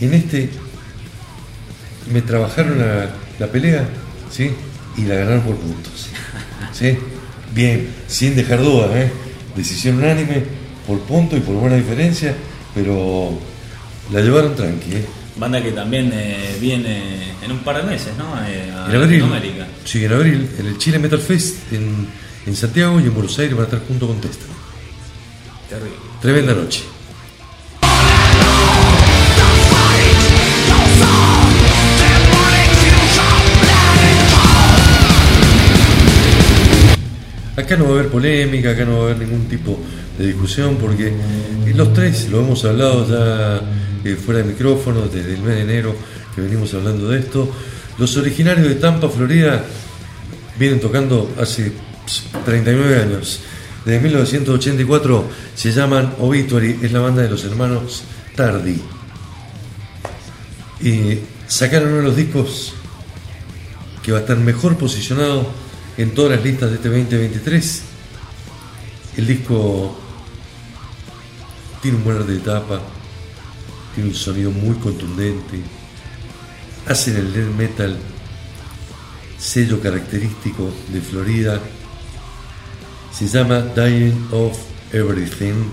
[0.00, 0.50] Y en este
[2.12, 3.10] me trabajaron la,
[3.40, 3.88] la pelea,
[4.30, 4.52] ¿sí?
[4.98, 6.10] Y la ganaron por puntos.
[6.72, 6.96] ¿Sí?
[7.52, 9.10] Bien, sin dejar duda, ¿eh?
[9.56, 10.44] Decisión unánime,
[10.86, 12.36] por punto y por buena diferencia,
[12.72, 13.49] pero
[14.12, 15.06] la llevaron tranqui, ¿eh?
[15.36, 18.24] Banda que también eh, viene en un par de meses, ¿no?
[18.46, 19.66] Eh, a En abril, Latinoamérica.
[19.84, 22.06] sí, en abril, en el Chile Metal Fest en,
[22.46, 24.44] en Santiago y en Buenos Aires van a estar junto con Testa.
[25.68, 25.96] Terrible.
[26.20, 26.82] Tremenda noche.
[37.56, 39.78] Acá no va a haber polémica, acá no va a haber ningún tipo
[40.20, 41.12] de discusión, porque
[41.74, 43.62] los tres lo hemos hablado ya
[44.04, 45.94] eh, fuera de micrófono desde el mes de enero
[46.34, 47.50] que venimos hablando de esto.
[47.98, 49.64] Los originarios de Tampa, Florida,
[50.58, 51.72] vienen tocando hace
[52.44, 53.40] 39 años.
[53.84, 55.24] Desde 1984
[55.54, 58.02] se llaman Obituary, es la banda de los hermanos
[58.36, 58.80] Tardy.
[60.82, 62.74] Y sacaron uno de los discos
[64.02, 65.50] que va a estar mejor posicionado
[65.96, 67.82] en todas las listas de este 2023.
[69.16, 69.98] El disco
[71.82, 72.80] tiene un buen arte de tapa,
[73.94, 75.60] tiene un sonido muy contundente,
[76.86, 77.96] hacen el death metal,
[79.38, 81.60] sello característico de Florida,
[83.12, 84.58] se llama Dying of
[84.92, 85.64] Everything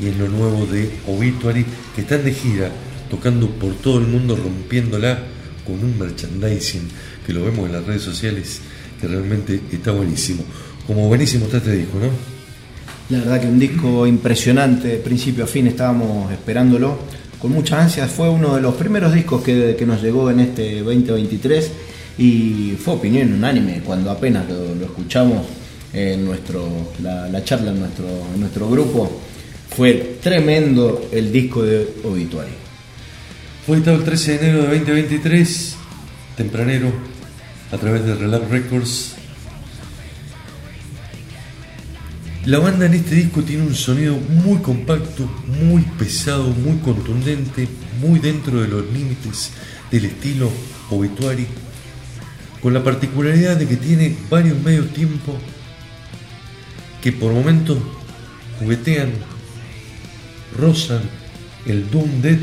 [0.00, 1.64] y es lo nuevo de Obituary
[1.94, 2.70] que están de gira
[3.10, 5.18] tocando por todo el mundo rompiéndola
[5.64, 6.88] con un merchandising
[7.24, 8.60] que lo vemos en las redes sociales
[9.00, 10.44] que realmente está buenísimo
[10.86, 12.33] como buenísimo está este disco ¿no?
[13.10, 16.98] La verdad que un disco impresionante, de principio a fin estábamos esperándolo
[17.38, 18.10] con muchas ansias.
[18.10, 21.70] Fue uno de los primeros discos que, nos llegó en este 2023
[22.16, 25.46] y fue opinión unánime cuando apenas lo, escuchamos
[25.92, 26.66] en nuestro,
[27.02, 29.20] la, la charla en nuestro, en nuestro grupo.
[29.68, 32.52] Fue tremendo el disco de Obituary.
[33.66, 35.76] Fue editado el 13 de enero de 2023,
[36.36, 36.88] tempranero,
[37.70, 39.13] a través de Relap Records.
[42.46, 47.66] La banda en este disco tiene un sonido muy compacto, muy pesado, muy contundente,
[47.98, 49.52] muy dentro de los límites
[49.90, 50.50] del estilo
[50.90, 51.46] obituary,
[52.60, 55.36] con la particularidad de que tiene varios medios tiempos
[57.00, 57.78] que por momentos
[58.58, 59.10] juguetean,
[60.58, 61.00] rozan
[61.64, 62.38] el Doom Dead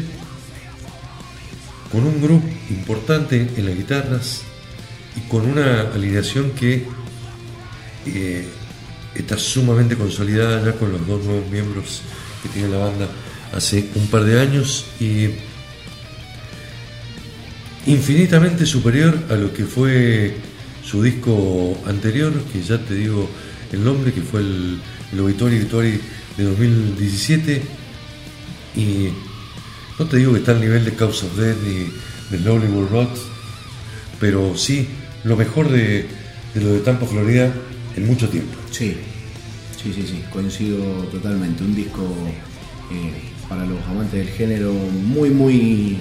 [1.91, 4.41] con un grupo importante en las guitarras
[5.15, 6.87] y con una alineación que
[8.07, 8.47] eh,
[9.15, 12.01] está sumamente consolidada ya con los dos nuevos miembros
[12.41, 13.07] que tiene la banda
[13.53, 15.29] hace un par de años y
[17.85, 20.35] infinitamente superior a lo que fue
[20.83, 23.29] su disco anterior, que ya te digo
[23.71, 24.79] el nombre, que fue el,
[25.11, 25.99] el Obituary Obituary
[26.37, 27.61] de 2017
[28.75, 29.09] y
[29.99, 32.91] no te digo que está al nivel de Cause of Death ni de Lonely World
[32.91, 33.09] Road,
[34.19, 34.87] pero sí
[35.23, 36.05] lo mejor de,
[36.53, 37.53] de lo de Tampa, Florida
[37.95, 38.53] en mucho tiempo.
[38.71, 38.95] Sí,
[39.81, 40.77] sí, sí, sí, coincido
[41.11, 41.63] totalmente.
[41.63, 42.01] Un disco
[42.91, 43.13] eh,
[43.49, 45.97] para los amantes del género muy, muy,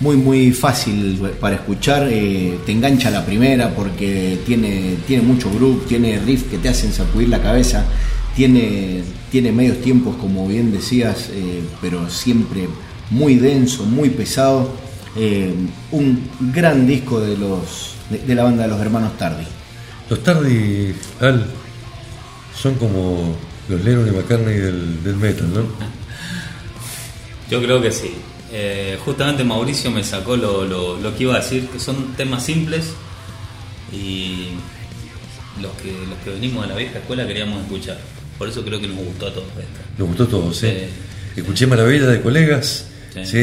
[0.00, 2.08] muy, muy fácil para escuchar.
[2.10, 6.92] eh, te engancha la primera porque tiene, tiene mucho groove, tiene riffs que te hacen
[6.92, 7.84] sacudir la cabeza,
[8.36, 12.68] tiene, tiene medios tiempos, como bien decías, eh, pero siempre
[13.10, 14.88] muy denso, muy pesado.
[15.90, 17.94] Un gran disco de, los,
[18.24, 19.57] de la banda de los hermanos Tardy.
[20.10, 21.46] Los Tardy, Al,
[22.56, 23.36] son como
[23.68, 25.62] los Lennon y McCartney del, del metal, ¿no?
[27.50, 28.12] Yo creo que sí.
[28.50, 32.44] Eh, justamente Mauricio me sacó lo, lo- lo que iba a decir, que son temas
[32.44, 32.86] simples
[33.92, 34.48] y
[35.60, 37.98] los que, los que venimos de la vieja escuela queríamos escuchar.
[38.38, 39.80] Por eso creo que nos gustó a todos esto.
[39.98, 40.68] Nos gustó todo, ¿sí?
[40.68, 41.40] Sí.
[41.40, 43.24] Escuché maravillas de colegas, Sí.
[43.26, 43.38] ¿sí?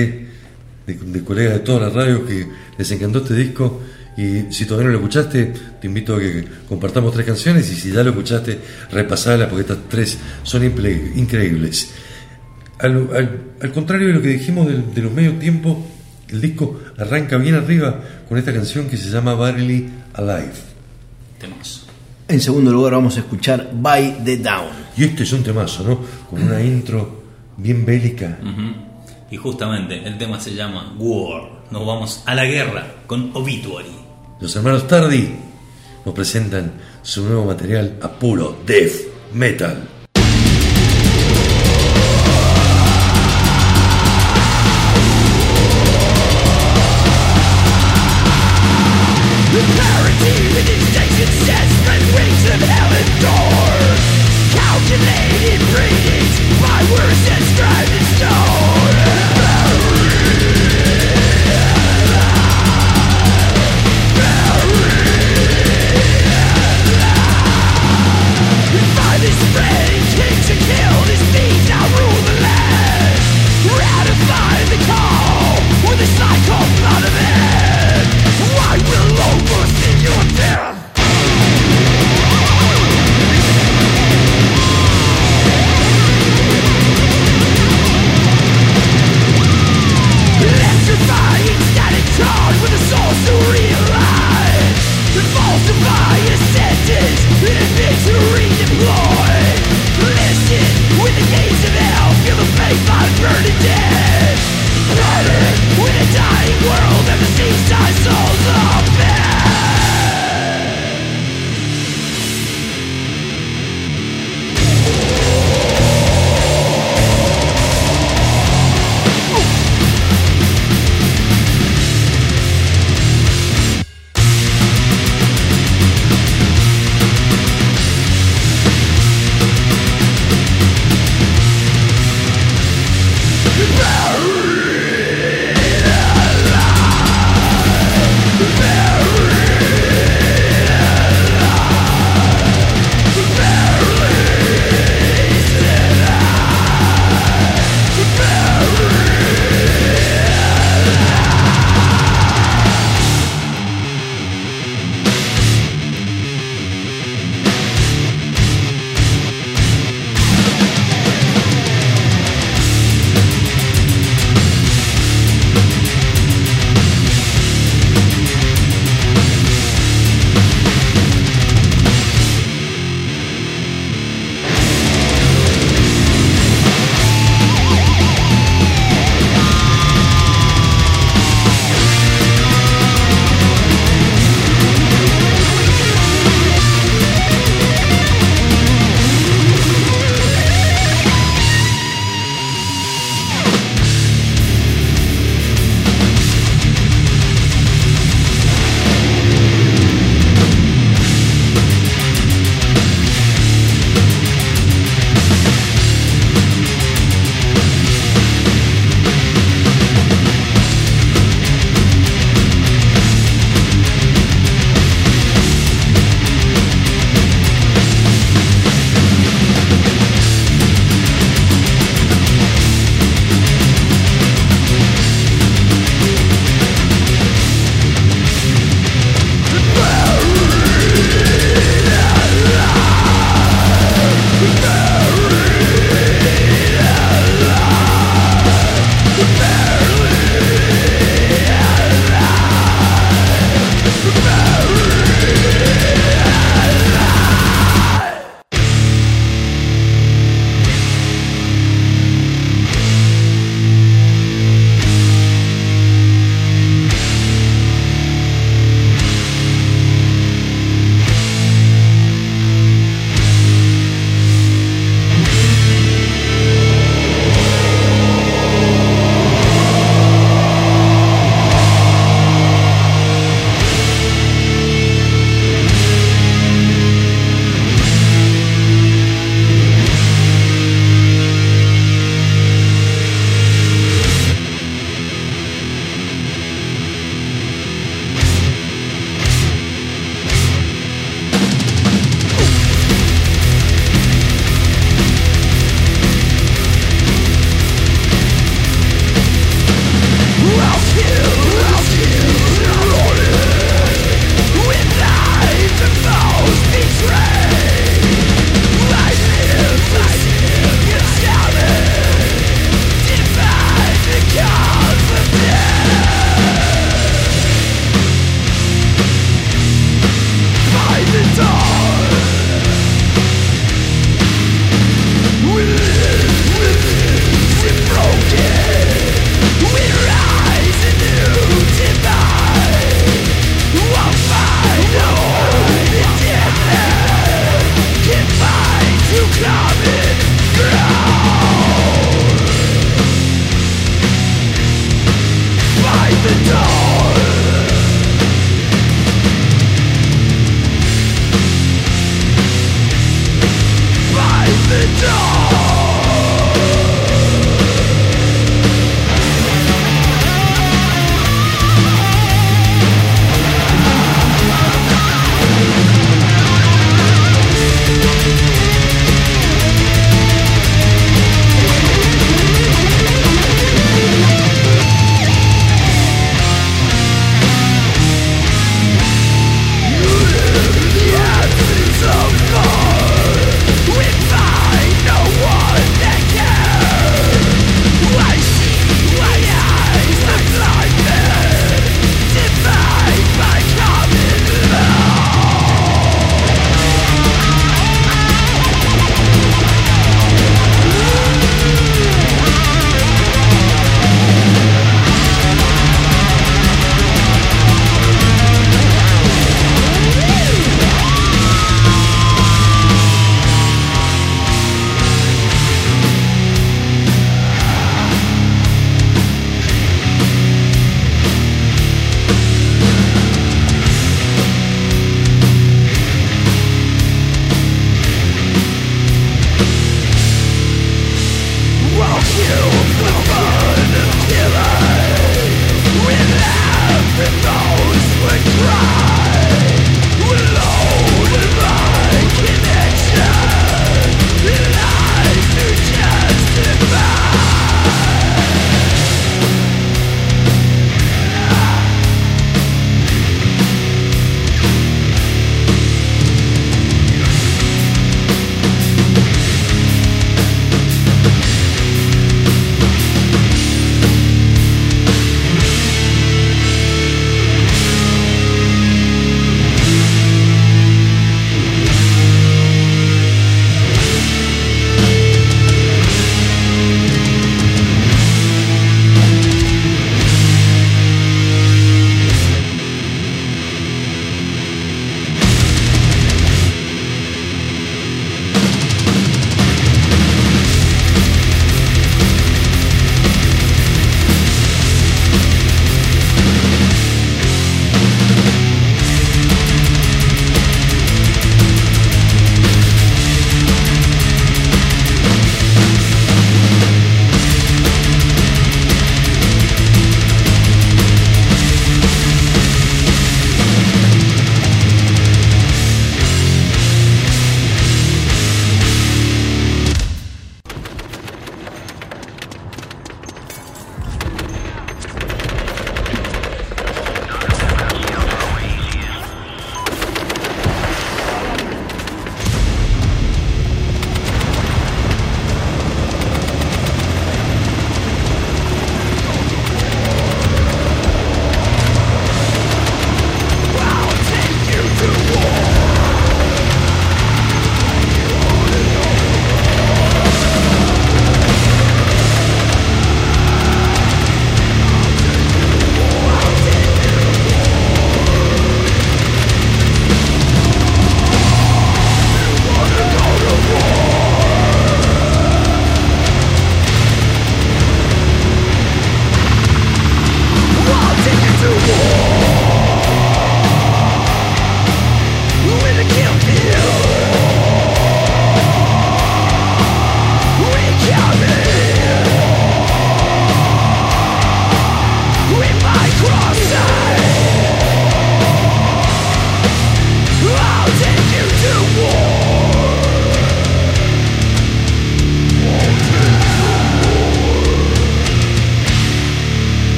[0.88, 2.48] De, de colegas de todas las radios que
[2.78, 3.82] les encantó este disco.
[4.18, 7.70] Y si todavía no lo escuchaste, te invito a que compartamos tres canciones.
[7.72, 8.60] Y si ya lo escuchaste,
[8.92, 11.92] repasalas porque estas tres son increíbles.
[12.80, 15.78] Al, al- al contrario de lo que dijimos del- de, los medios tiempos,
[16.30, 20.54] el disco arranca bien arriba con esta canción que se llama Barely Alive.
[21.40, 21.84] Temas.
[22.28, 24.70] En segundo lugar vamos a escuchar By the Down.
[24.98, 26.00] Y este es un temazo, ¿no?
[26.30, 27.22] Con una intro
[27.58, 28.40] bien bélica.
[28.42, 28.74] Ujú.
[29.30, 31.66] Y justamente el tema se llama War.
[31.72, 34.05] Nos vamos a la guerra con Obituary.
[34.46, 35.40] Los hermanos Tardy
[36.06, 38.92] nos presentan su nuevo material a puro death
[39.34, 39.95] metal.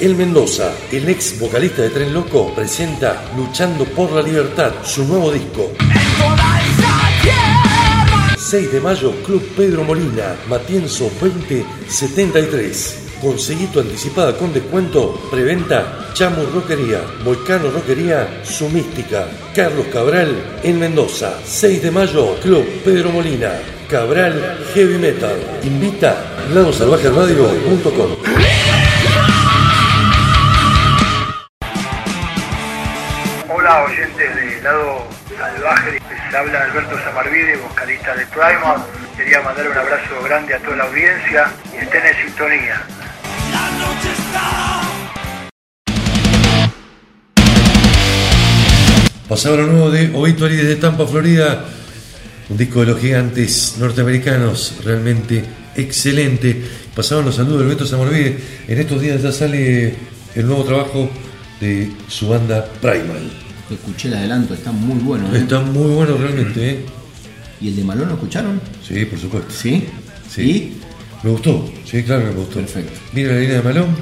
[0.00, 5.30] El Mendoza, el ex vocalista de Tren Loco, presenta Luchando por la Libertad, su nuevo
[5.30, 5.70] disco.
[8.38, 13.08] 6 de mayo, Club Pedro Molina, Matienzo 2073.
[13.20, 20.80] Conseguí tu anticipada con descuento, preventa, Chamu Roquería, Volcano Roquería, Su Mística, Carlos Cabral en
[20.80, 21.38] Mendoza.
[21.44, 23.52] 6 de mayo, Club Pedro Molina,
[23.90, 25.36] Cabral Heavy Metal.
[25.62, 26.16] Invita
[26.54, 28.59] ladosalvajeradio.com.
[36.30, 38.84] les habla Alberto Samarvide, vocalista de Primal.
[39.16, 42.82] Quería mandar un abrazo grande a toda la audiencia y estén en sintonía.
[49.28, 51.64] Pasaba lo nuevo de Obituary desde Tampa, Florida.
[52.48, 55.44] Un disco de los gigantes norteamericanos, realmente
[55.76, 56.62] excelente.
[56.94, 58.38] Pasaban los saludos del Beto Samarvide.
[58.68, 59.94] En estos días ya sale
[60.34, 61.10] el nuevo trabajo
[61.60, 63.49] de su banda Primal.
[63.70, 65.32] Escuché el adelanto, está muy bueno.
[65.34, 65.38] ¿eh?
[65.38, 66.84] Está muy bueno realmente, ¿eh?
[67.60, 68.60] ¿Y el de Malón lo escucharon?
[68.86, 69.50] Sí, por supuesto.
[69.50, 69.86] ¿Sí?
[70.28, 70.76] Sí.
[71.22, 72.56] Me gustó, sí, claro que me gustó.
[72.56, 72.98] Perfecto.
[73.12, 73.96] Viene la línea de Malón,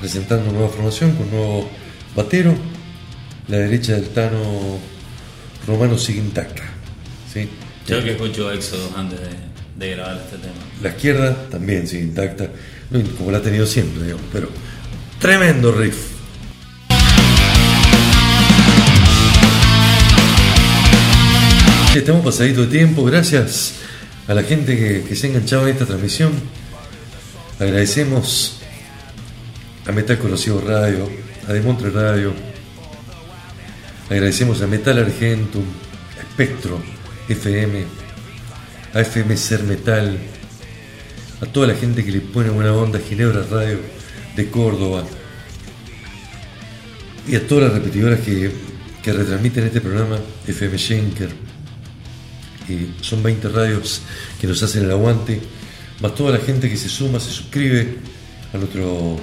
[0.00, 1.68] presentando nueva formación con nuevo
[2.14, 2.54] batero.
[3.48, 4.78] La derecha del Tano
[5.66, 6.62] Romano sigue intacta.
[7.32, 7.48] ¿sí?
[7.86, 9.28] Yo que escucho Éxodo antes de,
[9.86, 10.54] de grabar este tema.
[10.82, 12.48] La izquierda también sigue intacta,
[13.16, 14.48] como la ha tenido siempre, digamos, pero
[15.18, 16.17] tremendo riff.
[21.98, 23.72] Estamos pasadito de tiempo, gracias
[24.28, 26.30] a la gente que, se ha enganchado en esta transmisión.
[27.58, 28.60] Agradecemos
[29.84, 31.10] a Metal Conocido Radio,
[31.48, 32.32] a Demontre Radio,
[34.08, 35.64] agradecemos a Metal Argentum,
[36.16, 36.80] a Espectro
[37.28, 37.84] FM,
[38.94, 40.16] a FM Ser Metal,
[41.40, 43.80] a toda la gente que le pone buena onda a Ginebra Radio
[44.36, 45.02] de Córdoba
[47.26, 48.52] y a todas las repetidoras que,
[49.02, 51.57] que retransmiten este programa, FM Schenker.
[53.00, 54.02] Son 20 radios
[54.40, 55.40] que nos hacen el aguante,
[56.00, 57.96] más toda la gente que se suma, se suscribe
[58.52, 59.16] a nuestro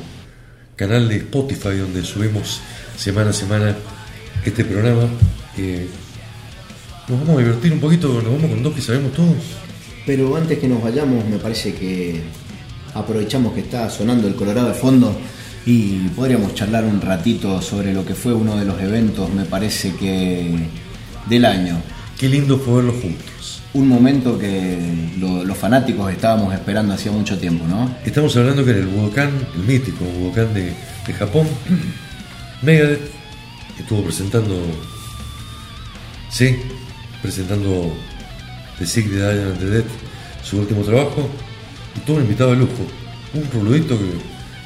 [0.76, 2.60] canal de Spotify donde subimos
[2.98, 3.76] semana a semana
[4.44, 5.08] este programa.
[7.08, 9.38] Nos vamos a divertir un poquito, nos vamos con dos que sabemos todos.
[10.06, 12.22] Pero antes que nos vayamos, me parece que
[12.94, 15.16] aprovechamos que está sonando el Colorado de fondo
[15.66, 19.96] y podríamos charlar un ratito sobre lo que fue uno de los eventos, me parece
[19.96, 20.56] que
[21.28, 21.82] del año.
[22.18, 23.62] Qué lindo fue verlos juntos.
[23.74, 24.78] Un momento que
[25.20, 27.94] lo- los fanáticos estábamos esperando hacía mucho tiempo, ¿no?
[28.06, 30.74] Estamos hablando que en el Budokan, el mítico Budokan de,
[31.06, 31.48] de Japón,
[32.62, 33.02] Megadeth
[33.78, 34.56] estuvo presentando,
[36.30, 36.56] sí,
[37.22, 37.94] presentando
[38.80, 39.84] The Sick, The Dying and The Dead,
[40.42, 41.28] su último trabajo,
[41.98, 42.88] y tuvo un invitado de lujo,
[43.34, 44.06] un ruludito que,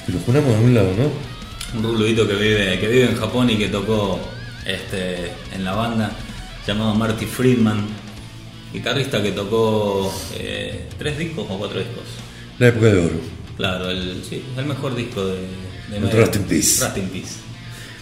[0.06, 1.30] que lo ponemos de un lado, ¿no?
[1.80, 4.20] un ruludito que vive, que vive en Japón y que tocó
[4.66, 6.12] este, en la banda,
[6.70, 7.86] llamado Marty Friedman,
[8.74, 12.04] guitarrista que tocó eh, tres discos o cuatro discos.
[12.60, 13.20] La época de oro.
[13.58, 15.40] Claro, el, sí, el mejor disco de,
[16.00, 16.12] de.
[16.12, 16.84] Rust in Peace.
[16.86, 17.34] Rust in Peace.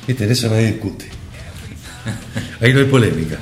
[0.08, 1.06] Viste, en eso nadie discute.
[2.62, 3.38] Ahí no hay polémica.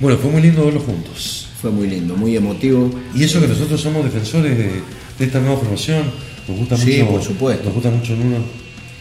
[0.00, 1.48] Bueno, fue muy lindo verlos juntos.
[1.60, 2.90] Fue muy lindo, muy emotivo.
[3.14, 4.64] Y eso que nosotros somos defensores de,
[5.18, 6.10] de esta nueva formación,
[6.48, 7.10] nos gusta Sí, mucho.
[7.12, 7.64] por supuesto.
[7.64, 8.38] Nos gusta mucho Nuno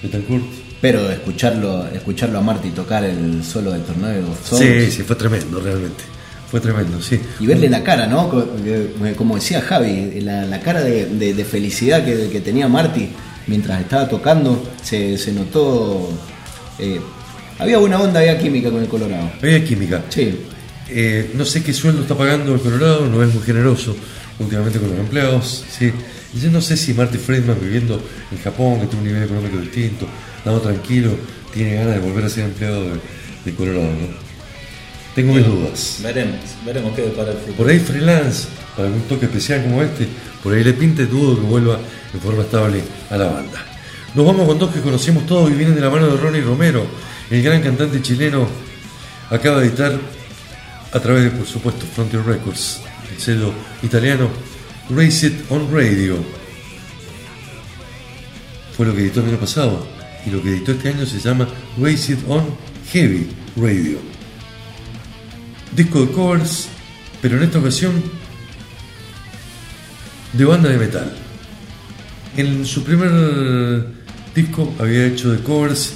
[0.03, 0.43] Betancourt.
[0.81, 5.15] Pero escucharlo, escucharlo a Marty tocar el solo del Tornado of Souls Sí, sí, fue
[5.15, 6.03] tremendo, realmente.
[6.49, 7.19] Fue tremendo, sí.
[7.39, 8.29] y verle la cara, ¿no?
[8.29, 13.09] Que- Como decía Javi, la, la cara de, de- de felicidad que, que tenía Marty
[13.47, 16.09] mientras estaba tocando, se, se notó.
[16.79, 16.99] eh,
[17.59, 19.31] había buena onda, había química con el Colorado.
[19.41, 20.01] Había química.
[20.09, 20.35] Sí,
[20.89, 23.95] Eh, no sé qué sueldo está pagando el Colorado, no es muy generoso
[24.39, 25.63] últimamente con los empleados.
[25.77, 25.91] ¿sí?
[26.41, 28.01] Yo no sé si Marty Friedman viviendo
[28.31, 30.05] en Japón, que tiene un nivel económico distinto,
[30.41, 31.11] estando tranquilo,
[31.53, 32.99] tiene ganas de volver a ser empleado de,
[33.45, 33.83] de Colorado.
[33.83, 34.07] ¿no?
[35.13, 35.99] Tengo mis dudas.
[36.01, 37.57] Veremos, veremos qué depara el futuro.
[37.57, 40.07] Por ahí freelance, para un toque especial como este,
[40.41, 41.79] por ahí le pinte dudo que vuelva
[42.11, 42.81] en forma estable
[43.11, 43.65] a la banda.
[44.15, 46.85] Nos vamos con dos que conocemos todos y vienen de la mano de Ronnie Romero,
[47.29, 48.47] el gran cantante chileno,
[49.29, 49.97] acaba de editar
[50.91, 52.81] a través de, por supuesto, Frontier Records,
[53.11, 53.53] el sello
[53.83, 54.27] italiano,
[54.89, 56.17] Race It on Radio.
[58.75, 61.47] Fue lo que editó el año pasado y lo que editó este año se llama
[61.77, 62.45] It on
[62.91, 64.11] Heavy Radio
[65.75, 66.67] disco de covers,
[67.21, 68.03] pero en esta ocasión
[70.33, 71.13] de banda de metal.
[72.37, 73.85] En su primer
[74.35, 75.93] disco había hecho de covers,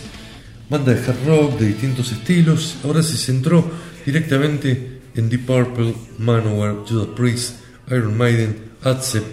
[0.70, 3.70] banda de hard rock de distintos estilos, ahora se centró
[4.06, 7.56] directamente en Deep Purple, Manowar, Judas Priest,
[7.90, 9.26] Iron Maiden, Accept,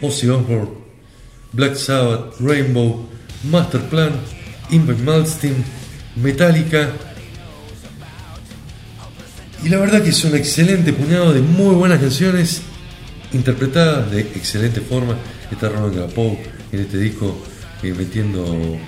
[0.00, 0.70] Ozzy Osbourne,
[1.52, 3.08] Black Sabbath, Rainbow,
[3.50, 4.12] Masterplan,
[4.70, 5.64] Invent Malmsteen,
[6.16, 6.90] Metallica,
[9.64, 12.62] y la verdad que es un excelente puñado de muy buenas canciones
[13.32, 15.16] interpretadas de excelente forma.
[15.50, 16.38] Está Ronald Grapow
[16.70, 17.36] en este disco
[17.82, 18.78] eh, metiendo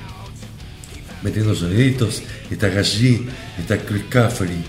[1.22, 2.22] metiendo soniditos.
[2.50, 3.26] Está Gashi,
[3.58, 4.64] está Chris Caffery,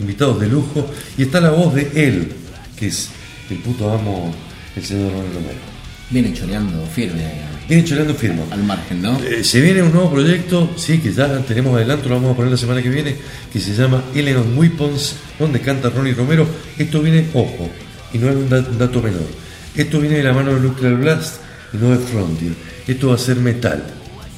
[0.00, 0.86] invitados de lujo.
[1.16, 2.32] Y está la voz de él,
[2.78, 3.08] que es
[3.48, 4.34] el puto amo,
[4.76, 5.75] el señor Ronald Romero.
[6.10, 7.24] Viene choreando firme
[7.68, 8.42] Viene choreando firma.
[8.50, 9.18] al margen, ¿no?
[9.20, 12.52] Eh, se viene un nuevo proyecto, sí, que ya tenemos adelanto, lo vamos a poner
[12.52, 13.16] la semana que viene,
[13.52, 16.46] que se llama Eleanor Weapons, donde canta Ronnie Romero.
[16.78, 17.68] Esto viene, ojo,
[18.12, 19.26] y no es un, da- un dato menor.
[19.74, 21.40] Esto viene de la mano de Nuclear Blast
[21.72, 22.52] y no de Frontier.
[22.86, 23.82] Esto va a ser metal,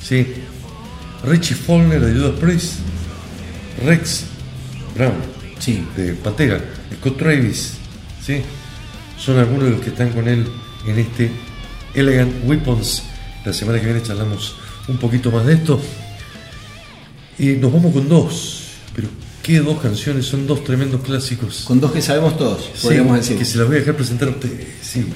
[0.03, 0.27] ¿sí?
[1.25, 2.73] Richie Faulkner de Judas Priest,
[3.85, 4.25] Rex
[4.97, 5.15] Brown
[5.59, 5.85] Sí.
[5.97, 6.61] de Pantera,
[6.99, 7.75] Scott Travis,
[8.25, 8.41] ¿sí?
[9.19, 10.47] Son algunos de los que están con él
[10.87, 11.31] en este
[11.99, 13.03] Elegant Weapons.
[13.45, 14.55] La semana que viene charlamos
[14.89, 15.81] un poquito más de esto.
[17.39, 18.65] Y nos vamos con dos,
[18.95, 19.09] pero
[19.43, 21.65] qué dos canciones, son dos tremendos clásicos.
[21.67, 23.39] Con dos que sabemos todos, Sí, podríamos decir.
[23.39, 25.07] Que se las voy a dejar presentar a ustedes, sí,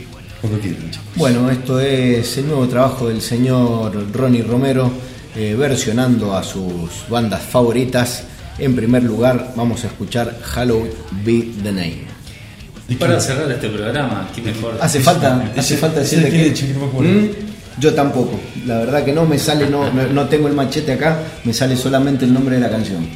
[0.41, 1.07] cuando quieran, chicos.
[1.17, 4.91] Bueno, esto es el nuevo trabajo del señor Ronnie Romero,
[5.35, 8.25] eh, versionando a sus bandas favoritas.
[8.59, 10.93] En primer lugar, vamos a escuchar Halloween
[11.25, 12.11] Be the Name.
[12.93, 14.77] Y para cerrar este programa, ¿qué mejor?
[14.81, 17.10] Hace falta, ese- hace falta decirle que chico, no me acuerdo.
[17.12, 17.28] ¿Mm?
[17.81, 18.39] yo tampoco.
[18.66, 21.74] La verdad que no me sale, no, no, no tengo el machete acá, me sale
[21.77, 23.06] solamente el nombre de la canción.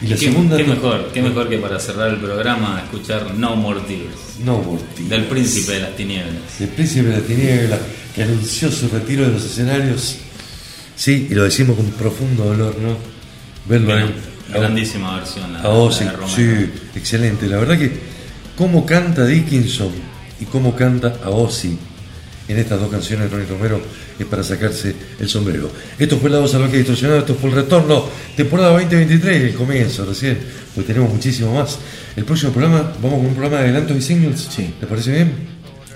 [0.00, 0.56] Y la ¿Qué, segunda.
[0.56, 5.04] qué mejor, qué mejor que para cerrar el programa escuchar No More Tears, No, Morty.
[5.08, 6.60] del príncipe de las tinieblas.
[6.60, 7.78] El príncipe de la tiniebla
[8.14, 10.16] que anunció su retiro de los escenarios.
[10.96, 12.96] Sí, y lo decimos con profundo dolor, ¿no?
[13.68, 13.94] Verlo
[14.52, 15.64] grandísima versión la, de
[16.12, 16.28] Romero.
[16.28, 17.46] sí, excelente.
[17.48, 17.90] La verdad que
[18.56, 19.90] cómo canta Dickinson
[20.40, 21.76] y cómo canta a Ozzy
[22.46, 23.80] en estas dos canciones de Ronnie Romero
[24.18, 25.70] es para sacarse el sombrero.
[25.98, 28.04] Esto fue el lado salvaje distorsionado, esto fue el retorno,
[28.36, 30.38] temporada 2023, el comienzo recién,
[30.74, 31.78] porque tenemos muchísimo más.
[32.14, 34.46] El próximo programa, vamos con un programa de adelantos y singles.
[34.54, 34.74] Sí.
[34.78, 35.32] ¿Te parece bien?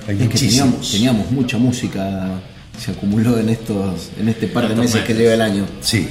[0.09, 0.51] Hay Es que muchísimos.
[0.51, 2.41] teníamos, teníamos mucha música,
[2.83, 5.19] se acumuló en estos, en este par de Estos meses que meses.
[5.19, 5.67] lleva el año.
[5.83, 6.09] Sí.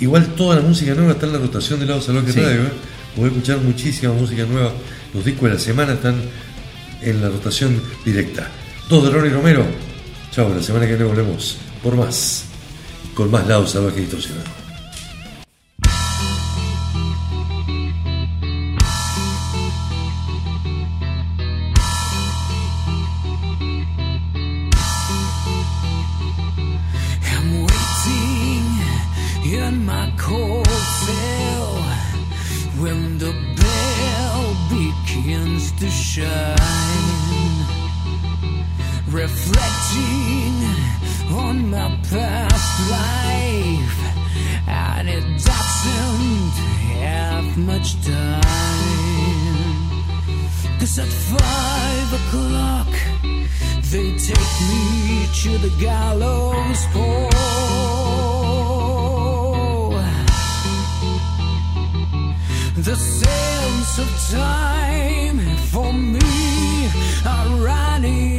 [0.00, 2.40] Igual toda la música nueva está en la rotación de lado salvaje Sí.
[2.40, 2.62] radio.
[2.64, 2.70] ¿eh?
[3.18, 4.72] Podés escuchar muchísima música nueva.
[5.12, 6.22] Los discos de la semana están
[7.02, 8.48] en la rotación directa.
[8.88, 9.66] Dos de Ronnie Romero.
[10.30, 12.44] Chao, la semana que viene volvemos por más.
[13.14, 14.57] Con más lado salvaje distorsionado.
[36.18, 37.66] shine,
[39.08, 40.54] reflecting
[41.44, 44.00] on my past life,
[44.66, 46.54] and it doesn't
[47.02, 48.48] have much time.
[50.80, 52.92] Cause at five o'clock,
[53.92, 58.17] they take me to the gallows pole.
[62.80, 65.40] The sands of time
[65.72, 66.86] for me
[67.26, 68.37] are running